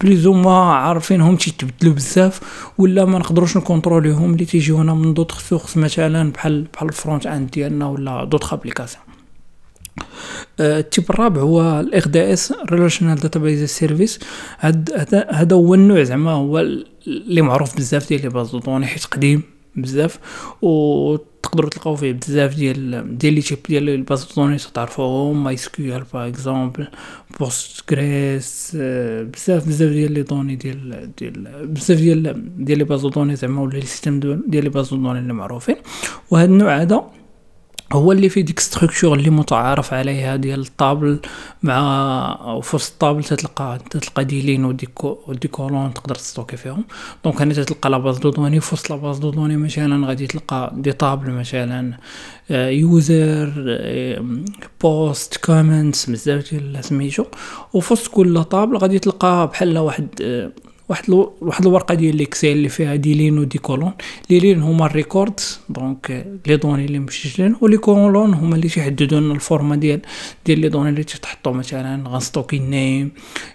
plus 0.00 0.26
ما 0.26 0.72
عارفينهم 0.72 1.36
تيتبدلوا 1.36 1.94
بزاف 1.94 2.40
ولا 2.78 3.04
ما 3.04 3.18
نقدروش 3.18 3.56
ن 3.56 3.63
contrôليهم 3.63 4.32
اللي 4.32 4.44
تيجيونا 4.44 4.94
من 4.94 5.14
d'autres 5.14 5.38
sources 5.38 5.76
مثلا 5.76 6.32
بحال 6.32 6.62
بحال 6.74 6.88
ال 6.88 6.94
front 6.94 7.26
end 7.26 7.50
ديالنا 7.50 7.86
ولا 7.86 8.24
d'autres 8.24 8.52
applications. 8.52 9.02
ال 10.60 10.69
type 10.69 11.04
الرابع 11.10 11.40
هو 11.40 11.80
ال 11.80 12.08
RDS 12.08 12.54
relational 12.70 13.16
database 13.16 13.64
service 13.64 14.20
هذا 15.30 15.52
هو 15.52 15.74
النوع 15.74 16.02
زعما 16.02 16.32
هو 16.32 16.58
اللي 17.06 17.42
معروف 17.42 17.76
بزاف 17.76 18.08
ديال 18.08 18.22
les 18.22 18.28
bases 18.28 18.56
de 18.56 18.63
données 18.63 18.86
حيت 18.86 19.04
قديم. 19.04 19.42
بزاف 19.76 20.18
و 20.62 21.16
تقدروا 21.42 21.70
تلقاو 21.70 21.96
فيه 21.96 22.12
بزاف 22.12 22.54
ديال 22.54 23.18
ديال 23.18 23.34
les 23.34 23.40
types 23.40 23.58
ديال 23.68 23.82
les 23.82 23.96
bases 23.96 24.32
de 24.36 24.41
données 24.41 24.58
تعرفوهم 24.74 25.44
MySQL 25.44 26.04
par 26.12 26.28
exemple 26.28 26.88
Postgres 27.40 28.70
بزاف 29.32 29.68
بزاف 29.68 29.90
ديال 29.92 30.12
les 30.12 30.22
données 30.22 30.56
ديال 30.56 31.12
ديال 31.18 31.66
بزاف 31.66 31.98
ديال 31.98 32.64
ديال 32.64 32.78
les 32.78 32.84
bases 32.84 33.06
de 33.06 33.13
données 33.13 33.36
زعما 33.36 33.62
ولا 33.62 33.72
les 33.72 33.80
systèmes 33.80 34.20
ديال 34.20 34.64
les 34.64 34.70
bases 34.70 34.94
de 34.94 34.99
données 34.99 35.18
اللي 35.18 35.32
معروفين. 35.32 35.76
وهذا 36.30 36.50
النوع 36.50 36.82
هذا 36.82 37.10
هو 37.92 38.12
اللي 38.12 38.28
فيه 38.28 38.40
ديك 38.40 38.60
structure 38.60 39.18
اللي 39.18 39.30
متعارف 39.30 39.94
عليها 39.94 40.36
ديال 40.36 40.60
ال 40.60 40.70
table 40.70 41.20
مع 41.62 42.60
في 42.62 42.76
وسط 42.76 42.92
ال 42.92 42.97
table 42.97 43.24
تتلقى 43.24 43.78
تتلقى 43.90 44.24
ديلين 44.24 44.64
وديكو 44.64 45.18
وديكولون 45.26 45.94
تقدر 45.94 46.14
ت 46.14 46.20
stocki 46.20 46.56
فيهم. 46.56 46.84
donc 47.24 47.42
هنا 47.42 47.54
تتلقى 47.54 47.90
la 47.90 47.98
base 47.98 48.18
de 48.18 48.30
données 48.30 48.60
في 48.60 48.74
وسط 48.74 48.90
la 48.90 48.96
base 48.96 49.18
de 49.18 49.30
données 49.30 49.56
مثلا 49.56 50.06
غادي 50.06 50.26
تلقى 50.26 50.72
des 50.76 50.92
tables 50.92 51.30
مثلا 51.30 51.98
user 52.50 53.52
post 54.82 55.36
comments 55.36 56.10
بزاف 56.10 56.50
ديال 56.50 56.84
سميتو 56.84 57.24
وفي 57.72 57.92
وسط 57.92 58.08
كل 58.10 58.44
table 58.44 58.76
غادي 58.76 58.98
تلقى 58.98 59.46
بحال 59.52 59.78
واحد 59.78 60.08
واحد 60.88 61.10
واحد 61.40 61.66
الورقة 61.66 61.94
ديال 61.94 62.16
l'Excel 62.16 62.56
اللي 62.56 62.68
فيها 62.68 62.96
des 62.96 63.14
lignes 63.14 63.38
و 63.38 63.43
des 63.43 63.58
colonnes. 63.58 63.92
les 64.30 64.38
lignes 64.38 64.62
هما 64.62 64.86
ال 64.86 64.93
records 64.93 65.40
donc 65.68 66.26
les 66.46 66.56
données 66.56 66.84
اللي 66.84 66.98
مسجلين 66.98 67.56
و 67.60 67.64
les 67.64 67.76
colonnes 67.76 68.34
هما 68.34 68.56
اللي 68.56 68.68
تيحددوا 68.68 69.20
لنا 69.20 69.34
ال 69.34 69.40
format 69.40 69.76
ديال 69.76 70.00
ديال 70.46 70.58
les 70.58 70.68
données 70.68 70.90
اللي 70.90 71.04
تحطوا 71.04 71.52
مثلا 71.52 72.08
غن 72.08 72.20
stocki 72.20 72.58
name 72.58 73.12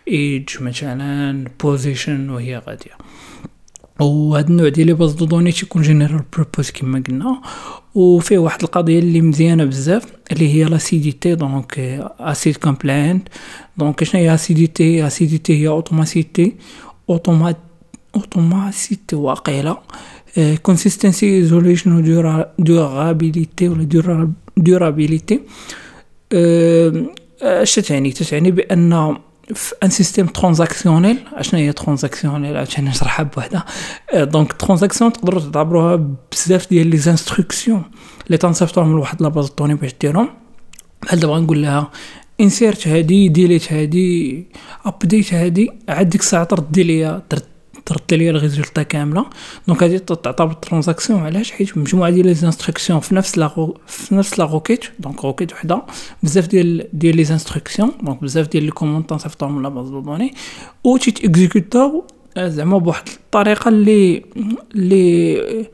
age 0.08 0.50
مثلا 0.62 1.48
position 1.64 2.30
وهي 2.30 2.58
غادية. 2.68 2.92
وهاد 4.00 4.50
النوع 4.50 4.70
ديال 4.70 4.88
les 4.88 4.94
bases 4.94 5.14
de 5.14 5.26
données 5.26 5.52
تيكون 5.52 5.82
general 5.82 6.22
purpose 6.34 6.70
كما 6.70 7.04
قلنا. 7.08 7.42
وفيه 7.96 8.38
واحد 8.38 8.64
القضية 8.64 9.00
اللي 9.00 9.22
مزيانة 9.22 9.66
بزاف 9.66 10.06
اللي 10.32 10.54
هي 10.54 10.64
l'acidité 10.64 11.36
donc 11.36 11.80
ACID 12.20 12.58
compliant 12.58 13.28
donc 13.78 14.04
شنو 14.04 14.22
هي 14.22 14.34
acidité 14.34 15.08
acidité 15.08 15.62
هي 15.64 15.68
automacité 15.68 16.56
automacité 18.16 19.16
واقيلا 19.16 19.78
consistency 20.62 21.36
isolation 21.36 21.96
و 21.96 22.46
durability 22.60 23.70
ولا 23.70 24.30
durability 24.58 25.40
اش 27.42 27.76
تعني 27.76 28.12
تعني 28.12 28.52
بأن 28.52 29.18
في 29.54 29.74
un 29.84 29.90
système 29.90 30.26
transactionnel 30.26 31.18
اشنا 31.34 31.60
هي 31.60 31.74
transactionnel 31.74 32.58
عشان 32.58 32.86
نشرحها 32.86 33.24
بوحدها. 33.24 33.66
donc 34.16 34.54
transaction 34.54 35.14
تقدروا 35.14 35.42
تعتبروها 35.42 36.08
بزاف 36.32 36.70
ديال 36.70 36.88
les 36.88 36.96
instructions 36.96 37.84
اللي 38.28 38.38
تنصيفطوهم 38.38 38.88
من 38.88 38.96
واحد 38.96 39.22
la 39.22 39.31
base 39.31 39.48
de 39.48 39.54
données 39.54 39.76
باش 39.76 39.96
ديرهم. 40.02 40.30
بحال 41.02 41.20
دابا 41.20 41.40
نقول 41.40 41.62
لها 41.62 41.92
insert 42.42 42.88
هادي 42.88 43.28
delete 43.28 43.74
هادي 43.74 44.46
update 44.86 45.34
هادي 45.34 45.72
عاد 45.90 46.10
ديك 46.10 46.22
الساعة 46.22 46.44
ترد 46.44 46.80
ليا 46.80 47.22
ترد 47.86 48.14
ليا 48.14 48.32
ال 48.32 48.38
résultat 48.38 48.84
كاملة. 48.84 49.26
donc 49.68 49.84
هادي 49.84 50.00
تعتبر 50.00 50.54
transaction 50.54 51.20
علاش؟ 51.20 51.52
حيت 51.52 51.78
مجموعة 51.78 52.10
ديال 52.10 52.26
les 52.26 52.32
instructions 52.32 53.00
في 53.00 53.16
نفس 53.16 53.38
la 53.38 53.74
في 53.88 54.16
نفس 54.16 54.40
la 54.40 54.46
requête 54.46 54.86
donc 55.00 55.26
requête 55.26 55.54
وحدة. 55.54 55.82
بزاف 56.24 56.48
ديال 56.48 56.88
ديال 56.94 57.16
les 57.16 57.22
instructions 57.22 57.92
donc 58.04 58.22
بزاف 58.22 58.48
ديال 58.48 58.64
les 58.64 58.72
commandes 58.72 59.06
تنصيفطوهم 59.06 59.56
من 59.56 59.64
la 59.64 59.70
base 59.70 59.90
de 59.90 60.00
données 60.00 60.34
و 60.84 60.98
تيت 60.98 61.26
exécutاو 61.26 62.04
زعما 62.38 62.78
بواحد 62.78 63.08
الطريقة 63.08 63.70
اللي 63.70 64.24
اللي 64.76 65.66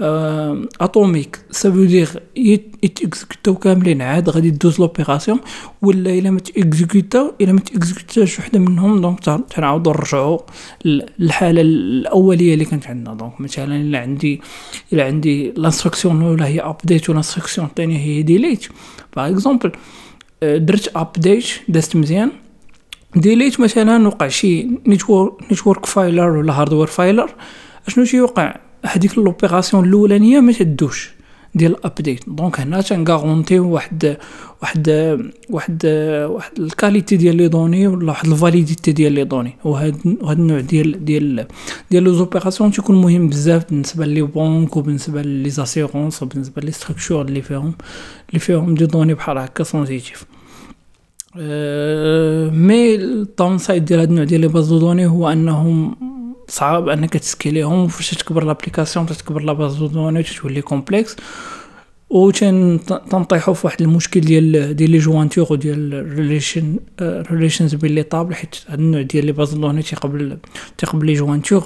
atomique 0.00 1.38
ça 1.50 1.70
veut 1.70 1.84
dire 1.84 2.22
يتيكزيكوتاو 2.36 3.54
كاملين 3.54 4.02
عاد 4.02 4.30
غادي 4.30 4.50
دوز 4.50 4.80
l'opération 4.80 5.40
ولا 5.82 6.18
إلا 6.18 6.30
ما 6.30 6.40
تيكزيكوتاو 6.40 7.32
إلا 7.40 7.52
ما 7.52 7.60
تيكزيكوتاش 7.60 8.38
وحدة 8.38 8.58
منهم 8.58 9.00
donc 9.00 9.20
تنعاودو 9.50 9.90
نرجعو 9.90 10.40
للحالة 10.84 11.60
الأولية 11.60 12.54
اللي 12.54 12.64
كانت 12.64 12.86
عندنا. 12.86 13.14
donc 13.14 13.40
مثلا 13.40 13.76
إلا 13.76 13.98
عندي 13.98 14.40
إلا 14.92 15.04
عندي 15.04 15.50
l'instruction 15.56 16.22
الأولى 16.22 16.44
هي 16.44 16.60
update 16.60 17.08
و 17.08 17.12
l'instruction 17.12 17.66
الثانية 17.66 17.98
هي 17.98 18.22
delete 18.22 18.68
par 19.16 19.30
exemple 19.30 19.72
درت 20.42 20.96
update 20.96 21.46
دازت 21.68 21.96
مزيان. 21.96 22.30
delete 23.16 23.60
مثلا 23.60 24.06
وقع 24.06 24.28
شي 24.28 24.68
network 24.86 25.86
failure 25.86 26.36
ولا 26.36 26.52
hardware 26.52 26.86
failure 26.86 27.30
أشنو 27.88 28.04
تيوقع 28.04 28.56
هذيك 28.84 29.18
l'opération 29.18 29.84
الأولانية 29.84 30.40
ما 30.40 30.52
تدوش 30.52 31.10
ديال 31.54 31.72
ال 31.72 31.79
update. 31.79 32.28
donc 32.28 32.60
هنا 32.60 32.80
تنغارونتيو 32.80 33.68
واحد 33.70 34.16
واحد 34.62 34.88
واحد 35.50 35.86
واحد 36.30 36.58
ال 36.58 36.65
qualité 36.65 37.16
ديال 37.16 37.36
les 37.36 37.48
données 37.48 37.86
ولا 37.86 38.08
واحد 38.08 38.26
ال 38.26 38.33
validité 38.33 38.92
ديال 38.92 39.12
les 39.12 39.24
données. 39.24 39.56
وهاد 39.64 39.96
هاد 40.24 40.38
النوع 40.38 40.60
ديال 40.60 41.04
ديال 41.04 41.46
ديال 41.90 42.02
les 42.02 42.12
opérations 42.12 42.70
تيكون 42.70 43.00
مهم 43.00 43.28
بزاف 43.28 43.70
بالنسبة 43.70 44.06
les 44.06 44.22
banques 44.22 44.76
وبالنسبة 44.76 45.22
les 45.22 45.50
assurances 45.50 46.22
وبالنسبة 46.22 46.62
les 46.62 46.70
structures 46.70 47.22
اللي 47.22 47.42
فيهم 47.42 47.74
اللي 48.28 48.40
فيهم 48.40 48.74
des 48.74 48.86
données 48.86 49.14
بحال 49.14 49.38
هكا 49.38 49.64
sensitives 49.64 50.26
أه 51.36 52.50
mais 52.50 52.94
ال 52.94 53.58
downside 53.58 53.84
ديال 53.84 54.00
هاد 54.00 54.08
النوع 54.08 54.24
ديال 54.24 54.40
les 54.40 54.48
bases 54.48 54.68
de 54.68 54.78
données 54.78 55.06
هو 55.06 55.28
أنهم 55.28 55.96
صعاب 56.48 56.88
انك 56.88 57.12
تسكيليهم 57.12 57.88
فاش 57.88 58.10
تكبر 58.10 58.44
l'application 58.44 59.06
تكبر 59.06 59.42
la 59.42 59.52
base 59.52 59.74
de 59.74 59.85
données 59.85 60.22
تولي 60.22 60.62
complexe 60.62 61.16
و 62.10 62.30
تنطيحو 63.10 63.54
في 63.54 63.66
واحد 63.66 63.82
المشكل 63.82 64.20
ديال 64.20 64.76
ديال 64.76 64.90
les 64.90 64.98
jointures 64.98 65.46
وديال 65.50 65.94
ال 65.94 66.78
relation 67.00 67.35
relations 67.35 67.74
بين 67.74 67.94
les 67.94 68.02
tables 68.02 68.34
حيت 68.34 68.56
هاد 68.68 68.78
النوع 68.78 69.02
ديال 69.02 69.26
les 69.26 69.32
bases 69.32 69.54
de 69.54 69.60
données 69.60 69.82
تيقبل 69.82 70.38
تيقبل 70.78 71.06
les 71.06 71.14
jointures. 71.14 71.64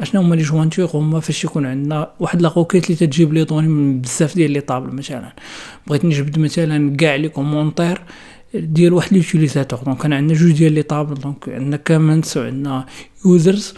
اشنو 0.00 0.20
هما 0.20 0.34
les 0.34 0.42
jointures؟ 0.42 0.90
هما 0.94 1.20
فاش 1.20 1.44
يكون 1.44 1.66
عندنا 1.66 2.10
واحد 2.20 2.42
la 2.42 2.52
requête 2.56 2.84
اللي 2.84 2.96
تجيب 2.96 3.32
les 3.34 3.44
données 3.44 3.68
من 3.68 4.00
بزاف 4.00 4.34
ديال 4.34 4.50
les 4.50 4.60
tables 4.60 4.96
مثلا. 4.96 5.32
بغيت 5.86 6.04
نجبد 6.04 6.38
مثلا 6.38 6.96
كاع 6.96 7.14
les 7.14 7.28
commentaires 7.28 8.00
ديال 8.54 8.92
واحد 8.92 9.12
l'utilisateur 9.12 9.78
donc 9.82 10.04
انا 10.04 10.16
عندنا 10.16 10.38
جوج 10.38 10.52
ديال 10.52 10.72
les 10.72 10.82
tables. 10.82 11.14
donc 11.14 11.48
عندنا 11.48 11.76
comments 11.76 12.36
وعندنا 12.36 12.86
users 13.26 13.74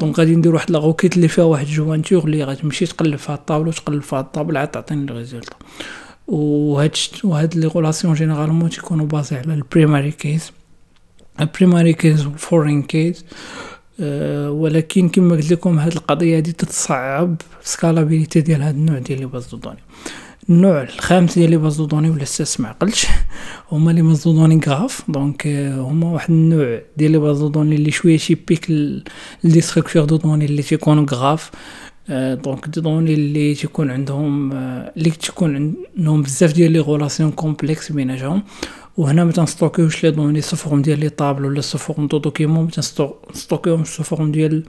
donc 0.00 0.18
غادي 0.18 0.36
ندير 0.36 0.54
واحد 0.54 0.70
la 0.70 0.80
requête 0.80 1.16
اللي 1.16 1.28
فيها 1.28 1.44
واحد 1.44 1.66
jointure 1.66 2.24
اللي 2.24 2.44
غتمشي 2.44 2.86
تقلب 2.86 3.16
في 3.16 3.30
الطابلو 3.30 3.72
تقلب 3.72 4.02
في 4.02 4.16
ال 4.18 4.24
table 4.24 4.56
عاد 4.56 4.68
تعطيني 4.68 5.04
ال 5.10 5.15
résultat 5.15 5.56
وهاد 6.26 6.96
وهاد 7.24 7.56
les 7.56 7.66
relations 7.66 8.14
généralement 8.14 8.70
تيكونوا 8.70 9.06
basés 9.06 9.36
على 9.36 9.54
البريماري 9.54 10.10
كيس 10.10 10.52
البريماري 11.40 11.92
كيس 11.92 12.26
والفورين 12.26 12.82
كيس 12.82 13.24
ولكن 14.48 15.08
كما 15.08 15.36
قلت 15.36 15.50
لكم 15.50 15.78
هاد 15.78 15.92
القضية 15.92 16.36
هادي 16.36 16.52
تتصعب 16.52 17.36
scalabilité 17.62 18.40
ديال 18.40 18.62
هاد 18.62 18.74
النوع 18.74 18.98
ديال 18.98 19.20
les 19.20 19.26
bases 19.26 19.54
de 19.54 19.59
données 19.59 19.78
النوع 20.50 20.82
الخامس 20.82 21.38
ديال 21.38 21.50
les 21.50 21.56
bases 21.56 21.80
de 21.80 21.87
données 21.87 22.10
ولا 22.10 22.22
السادس 22.22 22.60
ما 22.60 22.68
عقلتش. 22.68 23.06
هما 23.72 23.90
les 23.90 24.02
bases 24.02 24.28
de 24.28 24.35
données 24.35 24.60
graphes 24.66 25.02
donc 25.08 25.46
هما 25.76 26.12
واحد 26.12 26.30
النوع 26.30 26.80
ديال 26.96 27.12
les 27.12 27.18
bases 27.18 27.42
de 27.42 27.50
données 27.50 27.76
اللي 27.76 27.90
شوية 27.90 28.16
spécifiques 28.16 28.70
les 29.44 29.60
structures 29.60 30.04
de 30.04 30.16
données 30.16 30.44
اللي 30.44 30.62
تيكونوا 30.62 31.06
graphes. 31.10 31.50
donc 32.08 32.68
des 32.68 32.80
données 32.80 33.14
اللي 33.14 33.54
تيكون 33.54 33.90
عندهم 33.90 34.52
اللي 34.52 35.10
تيكون 35.10 35.76
عندهم 35.96 36.22
بزاف 36.22 36.52
ديال 36.52 36.72
les 36.72 36.80
relations 36.80 37.30
complexes 37.30 37.92
بيناتهم. 37.92 38.42
وهنا 38.96 39.24
ما 39.24 39.32
تنستوكيوش 39.32 40.04
les 40.04 40.10
données 40.10 40.40
sous 40.40 40.56
forme 40.56 40.82
ديال 40.82 41.00
les 41.00 41.08
tables 41.08 41.44
ولا 41.44 41.60
sous 41.60 41.78
forme 41.78 42.06
de 42.06 42.18
documents 42.18 42.64
ما 42.64 42.70
تنستوكيوهم 42.70 43.84
sous 43.84 44.02
forme 44.02 44.32
ديال 44.32 44.64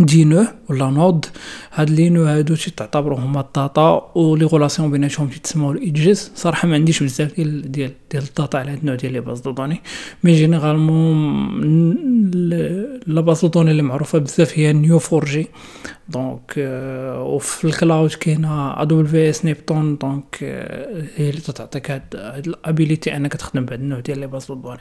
des 0.00 0.24
nœuds 0.24 0.46
ولا 0.68 0.90
nodes 0.90 1.26
هاد 1.72 1.90
les 1.90 2.10
nœuds 2.10 2.24
هادو 2.24 2.54
تعتبروا 2.54 3.18
هما 3.18 3.40
ال 3.40 3.54
data 3.54 4.12
و 4.14 4.36
les 4.36 4.44
relations 4.44 4.90
بيناتهم 4.90 5.28
تيتسموا 5.28 5.72
ال 5.72 5.82
edges 5.82 6.32
صراحة 6.34 6.68
ما 6.68 6.74
عنديش 6.74 7.02
بزاف 7.02 7.34
ديال 7.34 7.72
ديال 7.72 7.92
ديال 8.10 8.22
ال 8.22 8.29
data 8.29 8.56
على 8.56 8.70
هاد 8.70 8.78
النوع 8.78 8.94
ديال 8.94 9.12
les 9.12 9.20
bases 9.20 9.40
de 9.40 9.50
données. 9.50 9.80
mais 10.24 10.32
généralement 10.32 11.48
la 13.06 13.20
base 13.20 13.40
de 13.40 13.48
données 13.48 13.70
اللي 13.70 13.82
معروفة 13.82 14.18
بزاف 14.18 14.58
هي 14.58 14.72
Neo4j 14.72 15.46
donc 16.08 16.54
وفي 17.18 17.64
ال 17.64 17.72
cloud 17.72 18.10
كاينة 18.10 18.82
AWS 18.82 19.44
Neptune. 19.44 19.96
donc 19.96 20.36
هي 21.16 21.30
اللي 21.30 21.40
تعطيك 21.40 21.90
هاد 21.90 22.02
ال 22.46 22.55
ability 22.55 23.16
أنك 23.16 23.32
تخدم 23.32 23.64
بهاد 23.64 23.80
النوع 23.80 24.00
ديال 24.00 24.18
les 24.18 24.26
bases 24.26 24.46
de 24.46 24.54
données. 24.54 24.80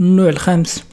النوع 0.00 0.28
الخامس 0.28 0.84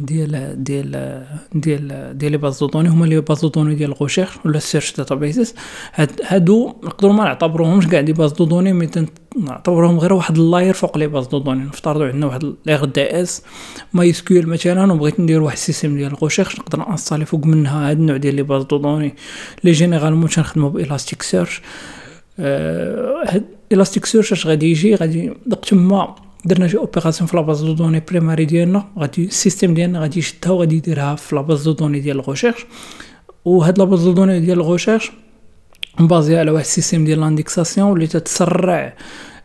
ديال 0.00 0.64
ديال 0.64 1.24
ديال 1.54 2.18
ديال 2.18 2.32
لي 2.74 2.88
هما 2.88 3.06
les 3.06 3.20
bases 3.20 3.44
de 3.44 3.51
données 3.51 3.74
ديال 3.74 3.90
ال 3.90 3.94
recherche 3.94 4.30
ولا 4.44 4.58
search 4.58 4.96
databases. 4.96 5.54
هاد 5.94 6.20
هادو 6.26 6.74
نقدروا 6.84 7.12
ما 7.12 7.24
نعتبروهمش 7.24 7.86
كاع 7.86 8.00
des 8.00 8.12
bases 8.12 8.32
de 8.32 8.41
données 8.41 8.72
mais 8.72 8.90
نعتبروهم 9.36 9.98
غير 9.98 10.12
واحد 10.12 10.36
ال 10.36 10.42
layer 10.42 10.74
فوق 10.74 10.98
les 10.98 11.06
bases 11.06 11.26
de 11.26 11.34
données 11.34 11.64
نفترضوا 11.64 12.06
عندنا 12.06 12.26
واحد 12.26 12.54
l'RDS 12.66 13.42
MySQL 13.92 14.46
مثلا 14.46 14.92
وبغيت 14.92 15.20
ندير 15.20 15.42
واحد 15.42 15.56
ال 15.56 15.61
système 15.61 15.96
ديال 15.96 16.12
ال 16.12 16.17
recherche 16.17 16.58
نقدر 16.58 16.78
نانستالي 16.78 17.24
فوق 17.24 17.46
منها 17.46 17.90
هاد 17.90 17.98
النوع 17.98 18.16
ديال 18.16 18.34
les 18.34 18.42
bases 18.42 18.62
de 18.62 18.74
données 18.74 19.14
لي 19.64 19.72
généralement 19.72 20.28
تنخدمو 20.28 20.68
ب 20.68 21.22
Elasticsearch. 21.22 21.62
هاد 22.38 23.44
Elasticsearch 23.72 24.32
اش 24.32 24.46
غادي 24.46 24.70
يجي؟ 24.70 24.94
غادي 24.94 25.32
وقت 25.52 25.74
ما 25.74 26.14
درنا 26.48 26.68
شي 26.68 26.76
opération 26.76 27.28
في 27.28 27.36
la 27.36 27.45
base 27.45 27.64
de 27.64 27.72
données 27.72 28.02
primary 28.10 28.44
ديالنا 28.44 28.84
غادي 28.98 29.24
ال 29.24 29.30
système 29.30 29.74
ديالنا 29.74 30.00
غادي 30.00 30.18
يشدها 30.18 30.52
وغادي 30.52 30.76
يديرها 30.76 31.14
في 31.14 31.34
la 31.34 31.43
base 31.43 31.62
de 31.62 31.72
données 31.72 32.00
ديال 32.00 32.16
ال 32.16 32.21
recherche 32.21 32.66
وهاد 33.44 33.78
la 33.78 33.87
base 33.87 34.04
de 34.04 34.12
données 34.12 34.40
ديال 34.40 34.58
ال 34.58 34.63
recherche 34.63 35.12
مبازي 36.00 36.38
على 36.38 36.50
واحد 36.50 36.64
السيستيم 36.64 37.04
ديال 37.04 37.20
لانديكساسيون 37.20 37.92
اللي 37.92 38.06
تتسرع 38.06 38.94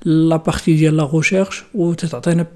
لا 0.06 0.36
بارتي 0.36 0.74
ديال 0.76 0.98
لا 0.98 1.10
ريشيرش 1.14 1.64
و 1.76 1.94
تعطينا 1.94 2.48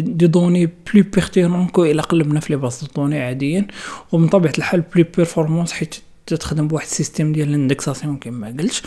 دي 0.00 0.26
دوني 0.26 0.66
بلو 0.66 1.04
بيرتينون 1.14 1.66
كو 1.66 1.84
إلا 1.84 2.02
قلبنا 2.02 2.40
في 2.40 2.52
لي 2.52 2.58
باز 2.58 2.80
دو 2.80 2.86
دوني 2.96 3.20
عاديا 3.20 3.66
ومن 4.12 4.28
طبيعة 4.28 4.52
الحال 4.58 4.82
بلو 4.94 5.04
بيرفورمانس 5.16 5.72
حيت 5.72 5.94
تتخدم 6.26 6.68
بواحد 6.68 6.86
السيستيم 6.86 7.32
ديال 7.32 7.48
الاندكساسيون 7.48 8.16
كما 8.16 8.46
قلت 8.46 8.82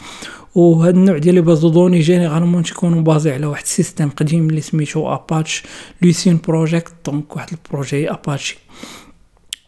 وهذا 0.55 0.89
النوع 0.97 1.17
ديال 1.17 1.35
لي 1.35 1.41
باز 1.41 1.59
دو 1.59 1.69
دوني 1.69 1.99
جينيرالمون 1.99 2.63
تيكونوا 2.63 3.01
بازي 3.01 3.31
على 3.31 3.45
واحد 3.45 3.63
السيستيم 3.63 4.09
قديم 4.09 4.49
اللي 4.49 4.61
سميتو 4.61 5.13
اباتش 5.13 5.63
لوسين 6.01 6.39
بروجيكت 6.47 6.93
دونك 7.05 7.35
واحد 7.35 7.49
البروجي 7.51 8.11
اباتشي 8.11 8.57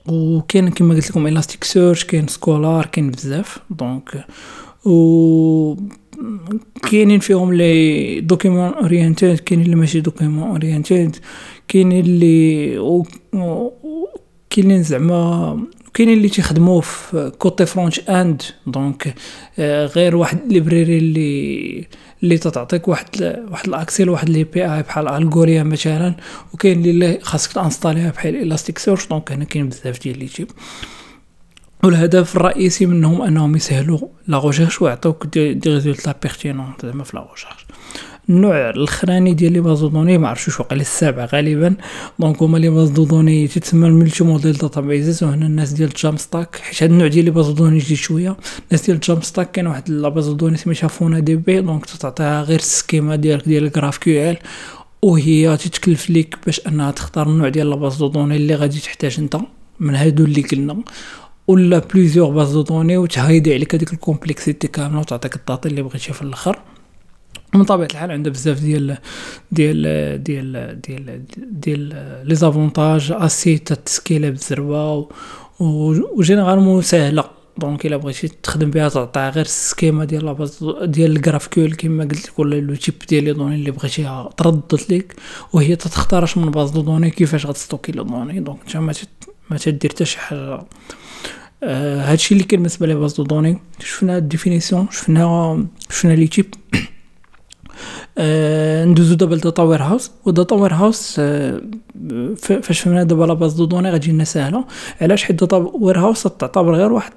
وكاين 0.07 0.69
كما 0.69 0.95
قلت 0.95 1.09
لكم 1.09 1.27
Elasticsearch 1.27 2.03
كاين 2.03 2.27
Solr 2.27 2.85
كاين 2.85 3.11
بزاف. 3.11 3.57
donc 3.69 4.25
و 4.85 5.75
كاينين 6.91 7.19
فيهم 7.19 7.53
les 7.53 8.21
document 8.21 8.73
oriented 8.73 9.39
كاينين 9.39 9.65
اللي 9.65 9.75
ماشي 9.75 10.01
document 10.01 10.49
oriented 10.49 11.15
كاينين 11.67 12.05
اللي 12.05 13.11
كاينين 14.49 14.83
زعما 14.83 15.59
كاينين 15.93 16.17
اللي 16.17 16.29
تيخدموا 16.29 16.81
في 16.81 17.31
côté 17.39 17.65
front-end 17.65 18.41
donc 18.67 19.15
غير 19.95 20.15
واحد 20.15 20.39
library 20.53 20.97
اللي 20.97 21.87
اللي 22.23 22.37
تعطيك 22.37 22.87
واحد 22.87 23.07
واحد 23.51 23.67
ال 23.67 23.74
accès 23.74 24.09
واحد 24.09 24.29
l'API 24.29 24.81
بحال 24.81 25.07
Algolia 25.07 25.63
مثلا 25.63 26.15
وكاين 26.53 26.85
اللي 26.85 27.19
خاصك 27.21 27.53
تانستاليها 27.53 28.11
بحال 28.11 28.35
Elasticsearch 28.35 29.07
donc 29.07 29.31
هنا 29.31 29.45
كاين 29.45 29.69
بزاف 29.69 30.03
ديال 30.03 30.19
les 30.19 30.27
types 30.27 30.51
والهدف 31.83 32.35
الرئيسي 32.35 32.85
منهم 32.85 33.21
أنهم 33.21 33.55
يسهلوا 33.55 33.99
la 34.27 34.39
recherche 34.39 34.81
ويعطيوك 34.81 35.25
des, 35.25 35.59
résultats 35.71 36.15
pertinents 36.21 36.73
زعما 36.83 37.03
في 37.03 37.17
la 37.17 37.27
recherche 37.31 37.65
النوع 38.29 38.69
الاخراني 38.69 39.33
ديال 39.33 39.53
les 39.53 39.59
bases 39.59 39.83
de 39.83 39.91
données 39.91 40.17
ما 40.17 40.27
عرفتش 40.27 40.47
واش 40.47 40.59
وقع 40.59 40.75
السابع 40.75 41.25
غالبا. 41.25 41.75
donc 42.19 42.43
هما 42.43 42.57
les 42.57 42.69
bases 42.69 42.89
de 42.89 43.02
données 43.02 43.47
تتسمى 43.47 43.87
ال 43.87 44.23
multi-model 44.23 44.53
databases 44.53 45.23
وهنا 45.23 45.45
الناس 45.45 45.73
ديال 45.73 45.89
Jamstack 45.89 46.55
حيت 46.55 46.83
هاد 46.83 46.91
النوع 46.91 47.07
ديال 47.07 47.25
les 47.25 47.31
bases 47.31 47.49
de 47.49 47.55
données 47.55 47.77
جديد 47.77 47.97
شوية. 47.97 48.37
الناس 48.67 48.85
ديال 48.85 48.99
Jamstack 48.99 49.51
كاين 49.51 49.67
واحد 49.67 49.89
la 49.89 50.09
base 50.09 50.29
de 50.29 50.35
données 50.35 50.57
سميتها 50.57 50.87
FaunaDB. 50.87 51.61
donc 51.61 51.85
تعطيها 51.85 52.43
غير 52.43 52.59
ال 52.59 52.67
schéma 52.67 53.15
ديالك 53.15 53.45
ديال 53.45 53.63
ال 53.63 53.97
GraphQL. 53.97 54.37
وهي 55.01 55.57
تتكلف 55.57 56.09
ليك 56.09 56.37
باش 56.45 56.61
أنها 56.67 56.91
تختار 56.91 57.29
النوع 57.29 57.49
ديال 57.49 57.69
la 57.69 57.75
base 57.75 58.03
de 58.03 58.10
données 58.10 58.35
اللي 58.35 58.55
غادي 58.55 58.79
تحتاج 58.79 59.15
أنت. 59.19 59.37
من 59.79 59.95
هادو 59.95 60.23
اللي 60.25 60.41
قلنا. 60.41 60.83
ولا 61.47 61.79
plusieurs 61.79 62.29
bases 62.29 62.51
de 62.51 62.61
données 62.61 62.97
وتهايدي 62.97 63.53
عليك 63.53 63.75
هذيك 63.75 63.93
ال 63.93 64.00
complexité 64.00 64.67
كاملة 64.67 64.99
وتعطيك 64.99 65.35
ال 65.35 65.42
data 65.42 65.69
اللي 65.69 65.81
بغيتي 65.81 66.13
في 66.13 66.21
الآخر. 66.21 66.59
من 67.55 67.63
طبيعة 67.63 67.87
الحال 67.91 68.11
عندها 68.11 68.33
بزاف 68.33 68.59
ديال 68.59 68.97
ديال 69.51 70.23
ديال 70.23 70.81
ديال 70.81 71.25
ديال 71.37 71.93
les 72.27 72.35
avantages 72.35 73.11
aussi 73.11 73.57
تسكيلة 73.57 74.29
بالزربة 74.29 75.07
و 75.59 75.69
généralement 75.69 76.81
ساهله 76.81 77.23
donc 77.57 77.85
إلا 77.85 77.97
بغيتي 77.97 78.27
تخدم 78.27 78.71
بها 78.71 78.89
تعطيها 78.89 79.29
غير 79.29 79.45
ال 79.45 79.54
schéma 79.54 80.05
ديال 80.05 80.25
la 80.25 80.37
base 80.37 80.59
ديال 80.83 81.11
ال 81.11 81.19
GraphQL 81.19 81.73
كما 81.73 82.03
قلت 82.03 82.27
لك 82.27 82.39
ولا 82.39 82.55
le 82.55 82.75
type 82.75 82.93
ديال 83.09 83.23
les 83.23 83.33
données 83.33 83.55
اللي 83.55 83.71
بغيتيها 83.71 84.29
تردد 84.37 84.81
لك 84.89 85.15
وهي 85.53 85.75
تختار 85.75 86.23
اش 86.23 86.37
من 86.37 86.51
base 86.51 86.69
de 86.69 86.81
données 86.81 87.09
كيفاش 87.09 87.45
غتستوكي 87.45 87.91
les 87.91 88.03
données. 88.03 88.39
donc 88.39 88.75
إنت 88.75 88.93
ما 89.49 89.57
تدير 89.57 89.91
حتى 89.91 90.05
شي 90.05 90.19
حاجة. 90.19 90.63
آه 91.63 92.11
هادشي 92.11 92.33
اللي 92.33 92.43
كاين 92.43 92.61
بالنسبة 92.61 92.87
les 92.87 92.95
bases 92.95 93.13
de 93.13 93.23
données 93.23 93.57
شفنا 93.79 94.17
ال 94.17 94.24
définition 94.24 94.87
شفنا 94.91 95.65
شفنا 95.89 96.13
les 96.13 96.27
types. 96.27 96.53
ندوزو 98.89 99.15
دابا 99.15 99.35
ل 99.35 99.63
data 99.63 99.81
warehouse 99.81 100.11
و 100.25 100.55
data 100.55 100.73
warehouse 100.73 101.15
آه 101.19 101.61
فاش 102.37 102.79
فهمنا 102.79 103.03
دابا 103.03 103.25
la 103.25 103.33
base 103.33 103.53
de 103.53 103.65
données 103.65 103.91
غتجي 103.91 104.11
لنا 104.11 104.23
ساهلة. 104.23 104.63
علاش؟ 105.01 105.23
حيت 105.23 105.39
data 105.39 105.57
warehouse 105.57 106.23
تعتبر 106.23 106.75
غير 106.75 106.91
واحد 106.91 107.11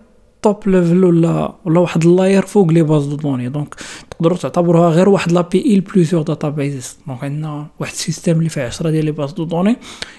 top 0.45 0.69
level 0.69 1.05
ولا 1.05 1.55
ولا 1.65 1.81
واحد 1.81 2.05
ال 2.05 2.12
layer 2.12 2.47
فوق 2.47 2.73
les 2.73 2.83
bases 2.83 3.07
de 3.07 3.17
données. 3.17 3.49
donc 3.49 3.75
تقدروا 4.11 4.37
تعتبروها 4.37 4.91
غير 4.91 5.09
واحد 5.09 5.33
لا 5.33 5.41
BI 5.41 5.83
databases 5.95 6.99
donc 7.07 7.25
عندنا 7.25 7.67
واحد 7.81 7.93
ال 7.93 7.98
système 7.98 8.39
اللي 8.39 8.49
فيه 8.49 8.63
10 8.63 8.91
ديال 8.91 9.05
les 9.05 9.13
bases 9.13 9.33
de 9.33 9.45
données. 9.45 9.77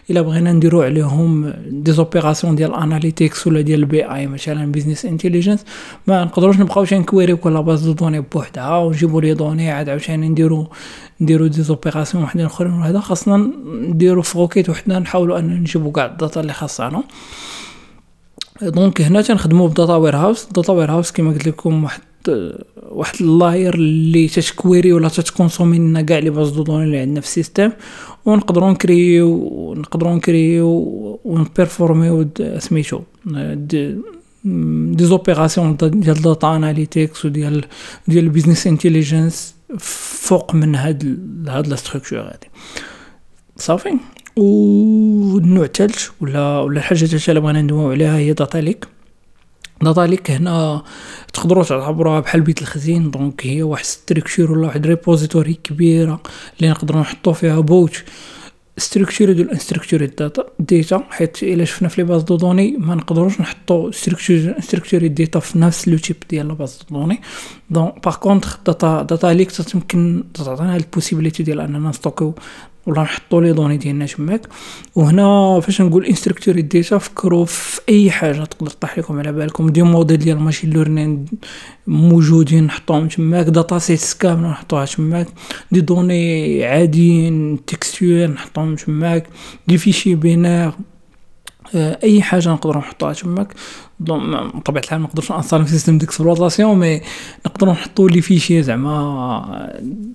إلا 0.10 0.22
بغينا 0.22 0.52
نديرو 0.52 0.82
عليهم 0.82 1.54
des 1.70 1.92
opérations 1.92 2.56
ديال 2.56 2.74
analytics 2.74 3.48
ولا 3.48 3.62
ديال 3.62 3.80
ال 3.80 4.04
BI 4.04 4.28
مثلا 4.28 4.72
business 4.72 5.06
intelligence 5.06 5.66
ما 6.08 6.24
نقدروش 6.24 6.60
نبقاو 6.60 6.86
ن 6.92 6.98
query 6.98 7.26
يو 7.26 7.38
كل 7.38 7.64
base 7.64 7.86
de 7.86 7.92
données 7.92 8.22
بوحدها 8.22 8.78
ونجيبو 8.78 9.20
les 9.20 9.34
données 9.34 9.72
عاد 9.72 9.90
عاوتاني 9.90 10.30
نديرو 10.30 10.68
نديرو 11.22 11.48
des 11.48 11.62
opérations 11.62 12.24
وحدين 12.24 12.46
أخرين. 12.46 12.74
وهذا 12.74 13.00
خاصنا 13.00 13.52
نديرو 13.68 14.22
ف 14.22 14.28
requête 14.28 14.70
وحدنا 14.70 15.00
نحاولوا 15.00 15.40
أن 15.40 15.60
نجيبو 15.60 15.92
كاع 15.92 16.06
ال 16.06 16.13
data 16.13 16.42
اللي 16.42 16.54
خاصنا 16.54 17.04
donc 18.62 19.02
هنا 19.02 19.22
تنخدمو 19.22 19.68
ب 19.68 19.96
data 19.96 20.16
warehouse 20.16 20.48
data 20.52 20.74
warehouse 20.74 21.12
كما 21.12 21.32
قلت 21.32 21.48
لكم 21.48 21.84
واحد 21.84 22.02
واحد 22.90 23.16
ال 23.22 23.31
layer 23.31 23.76
اللي 23.76 24.28
تت 24.28 24.47
query 24.47 24.94
ولا 24.94 25.10
تت 25.10 25.22
consommer 25.22 25.78
لنا 25.78 26.02
كاع 26.02 26.20
les 26.20 26.30
bases 26.30 26.50
de 26.50 26.64
données 26.64 26.84
اللي 26.84 26.98
عندنا 26.98 27.22
في 27.22 27.28
ال 27.28 27.33
système. 27.33 27.72
ونقدروا 28.26 28.72
نكريو 28.72 29.74
نقدروا 29.74 30.16
نكريو 30.16 30.68
ون 31.26 31.42
performer 31.42 32.14
يو 32.14 32.30
سميتو 32.58 33.02
des 34.96 35.06
opérations 35.06 35.78
ديال 35.82 36.22
data 36.22 36.56
analytics 36.56 37.26
وديال 37.26 37.66
ديال 38.08 38.24
ال 38.24 38.29
business 38.29 38.68
intelligence 38.68 39.56
فوق 39.78 40.56
من 40.56 40.76
هاد 40.76 41.20
هاد 41.48 41.68
la 41.68 41.76
structure 41.76 42.20
هادي. 42.20 42.48
صافي 43.58 43.98
والنوع 44.38 45.66
الثالث 45.66 46.10
ولا 46.22 46.60
ولا 46.60 46.80
الحاجة 46.80 47.04
الثالثه 47.04 47.30
اللي 47.30 47.42
بغينا 47.42 47.62
ندويو 47.62 47.92
عليها 47.92 48.18
هي 48.18 48.34
data 48.34 48.58
lake 48.58 48.88
data 49.82 50.02
lake 50.02 50.32
هنا 50.32 50.84
تقدروا 51.34 51.64
تعتبروها 51.64 52.20
بحال 52.20 52.42
بيت 52.42 52.62
الخزين 52.62 53.12
donc 53.12 53.48
هي 53.48 53.64
واحد 53.64 53.84
structure 53.84 54.52
ولا 54.52 54.68
واحد 54.68 54.88
repository 54.88 55.54
كبيرة 55.54 56.22
اللي 56.58 56.70
نقدروا 56.70 57.02
نحطوا 57.02 57.34
فيها 57.34 57.60
both 57.60 58.04
structured 58.78 59.40
ولا 59.40 59.52
unstructured 59.52 60.16
data 60.16 60.46
data 60.60 61.04
حيت 61.10 61.44
إلا 61.44 61.66
شفنا 61.66 61.90
في 61.90 62.02
les 62.02 62.08
bases 62.08 62.24
de 62.24 62.36
données 62.36 62.78
ما 62.78 62.96
نقدروش 62.96 63.42
نحطوا 63.42 63.92
structured 64.60 65.16
data 65.16 65.40
في 65.40 65.60
نفس 65.60 65.88
le 65.88 65.98
type 65.98 66.16
ديال 66.30 66.48
la 66.48 66.54
base 66.54 66.80
de 66.90 67.00
données. 67.00 67.22
donc 67.70 68.04
par 68.04 68.16
contre 68.16 68.60
data 68.66 69.02
data 69.02 69.28
lake 69.28 69.52
تمكن 69.52 70.24
تعطينا 70.34 70.76
ال 70.76 70.82
possibilité 70.82 71.44
ديال 71.44 71.60
أننا 71.60 71.90
ن 71.90 71.94
stocker 71.94 72.27
يو 72.27 72.36
ولا 72.86 73.02
نحطو 73.02 73.40
les 73.40 73.54
données 73.54 73.78
ديالنا 73.78 74.06
تماك. 74.06 74.48
وهنا 74.96 75.60
فاش 75.60 75.82
نقول 75.82 76.06
unstructured 76.06 76.60
data 76.60 76.98
فكروا 76.98 77.46
في 77.46 77.82
أي 77.90 78.12
حاجة 78.12 78.44
تقدر 78.44 78.72
تطيح 78.72 78.98
لكم 78.98 79.20
على 79.20 79.32
بالكم. 79.32 79.70
des 79.70 79.82
modèles 79.82 80.18
ديال 80.18 80.40
machine 80.40 80.70
learning 80.70 81.26
موجودين 81.88 82.64
نحطوهم 82.64 83.08
تماك. 83.08 83.46
data 83.46 83.80
sets 83.80 84.14
كامل 84.14 84.48
نحطوها 84.48 84.86
تماك. 84.86 85.28
des 85.72 85.82
données 85.82 86.66
عاديين 86.66 87.66
textuelles 87.66 88.30
نحطوهم 88.30 88.76
تماك. 88.76 89.28
des 89.68 89.78
fichiers 89.78 90.16
binaires 90.16 90.74
أي 91.76 92.22
حاجة 92.22 92.50
نقدروا 92.50 92.78
نحطوها 92.82 93.14
تماك. 93.14 93.54
بطبيعة 94.00 94.84
الحال 94.84 95.00
ما 95.00 95.06
نقدرش 95.08 95.32
ن 95.32 95.35
installer 95.35 95.66
في 95.66 95.72
système 95.72 95.98
d'exploitation 95.98 96.80
mais 96.80 97.02
نقدروا 97.46 97.74
نحطوا 97.74 98.10
les 98.10 98.22
fichiers 98.22 98.64
زعما 98.64 99.70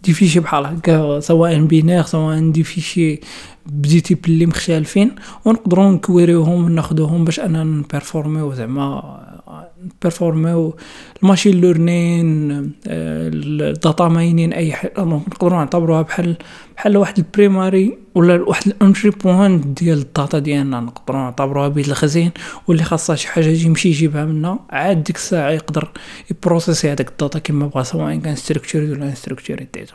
des 0.04 0.12
fichiers 0.12 0.40
بحال 0.40 0.66
هكا 0.66 1.20
سواء 1.20 1.60
binaires 1.64 2.02
سواء 2.02 2.50
des 2.50 2.62
fichiers 2.62 3.20
ب 3.66 3.75
des 3.75 4.00
types 4.00 4.24
اللي 4.26 4.46
مختلفين 4.46 5.14
ونقدروا 5.44 5.90
ن 5.90 5.98
query 5.98 6.35
يوهم 6.35 6.64
وناخذوهم 6.64 7.24
باش 7.24 7.40
أننا 7.40 7.64
ن 7.64 7.71
performer 7.71 8.38
يو 8.38 8.52
زعما 8.54 9.69
performer 10.02 10.63
يو 10.63 10.76
ال 11.22 11.27
machine 11.27 11.60
learning 11.60 12.50
ال 12.86 13.11
data 13.11 14.08
mining 14.08 14.52
اي 14.52 14.72
حاجة 14.72 14.92
نقدروا 14.98 15.58
نعتبروها 15.58 16.02
بحال 16.02 16.36
بحال 16.76 16.96
واحد 16.96 17.18
ال 17.18 17.28
primary 17.28 17.98
ولا 18.14 18.42
واحد 18.42 18.66
ال 18.66 18.73
entry 18.73 19.10
point 19.10 19.66
ديال 19.66 19.98
ال 19.98 20.06
data 20.06 20.38
ديالنا. 20.38 20.80
نقدروا 20.80 21.20
نعتبروها 21.20 21.68
بيت 21.68 21.88
الخزين 21.88 22.30
واللي 22.68 22.84
خاصها 22.84 23.16
شي 23.16 23.28
حاجة 23.28 23.46
يمشي 23.46 23.88
يجيبها 23.88 24.24
منا. 24.24 24.58
عاد 24.70 25.04
ديك 25.04 25.16
الساعة 25.16 25.50
يقدر 25.50 25.90
ي 26.30 26.36
processer 26.36 26.92
هذاك 26.92 27.08
ال 27.08 27.14
data 27.14 27.38
كما 27.38 27.66
بغا 27.66 27.82
سواء 27.82 28.16
كان 28.16 28.36
structurée 28.36 28.90
ولا 28.92 29.14
structurée 29.14 29.68
data 29.74 29.94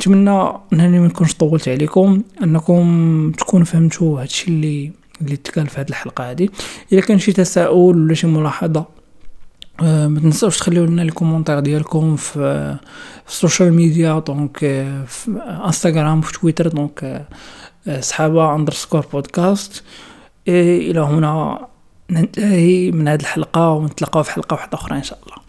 نتمنى 0.00 0.52
إنني 0.72 1.00
ما 1.00 1.06
نكونش 1.06 1.34
طولت 1.34 1.68
عليكم 1.68 2.22
إنكم 2.42 3.32
تكونوا 3.38 3.66
فهمتوا 3.66 4.22
هادشي 4.22 4.50
اللي 4.50 4.92
اللي 5.20 5.36
تقال 5.36 5.66
في 5.66 5.80
هذه 5.80 5.88
الحلقة 5.88 6.30
هذه 6.30 6.48
اذا 6.92 7.00
كان 7.00 7.18
شي 7.18 7.32
تساؤل 7.32 7.96
ولا 7.96 8.14
شي 8.14 8.26
ملاحظة 8.26 8.84
آه، 9.82 10.06
ما 10.06 10.20
تنساوش 10.20 10.58
تخليو 10.58 10.84
لنا 10.84 11.02
لي 11.02 11.60
ديالكم 11.60 12.16
في 12.16 12.32
في 13.26 13.30
ال 13.30 13.36
social 13.36 13.72
media 13.72 14.18
donc 14.18 14.64
آه، 14.64 15.04
في 15.04 15.30
انستغرام 15.66 16.20
في 16.20 16.32
تويتر 16.32 16.68
donc 16.68 17.24
آه، 17.86 18.00
صحابة 18.00 18.54
underscore 18.54 19.06
podcast 19.12 19.84
إلى 20.48 21.00
هنا 21.00 21.66
ننتهي 22.10 22.90
من 22.90 23.08
هذه 23.08 23.20
الحلقة 23.20 23.70
ونتلاقاو 23.70 24.22
في 24.22 24.30
حلقة 24.30 24.54
واحدة 24.54 24.74
أخرى 24.74 24.98
إن 24.98 25.02
شاء 25.02 25.18
الله. 25.26 25.43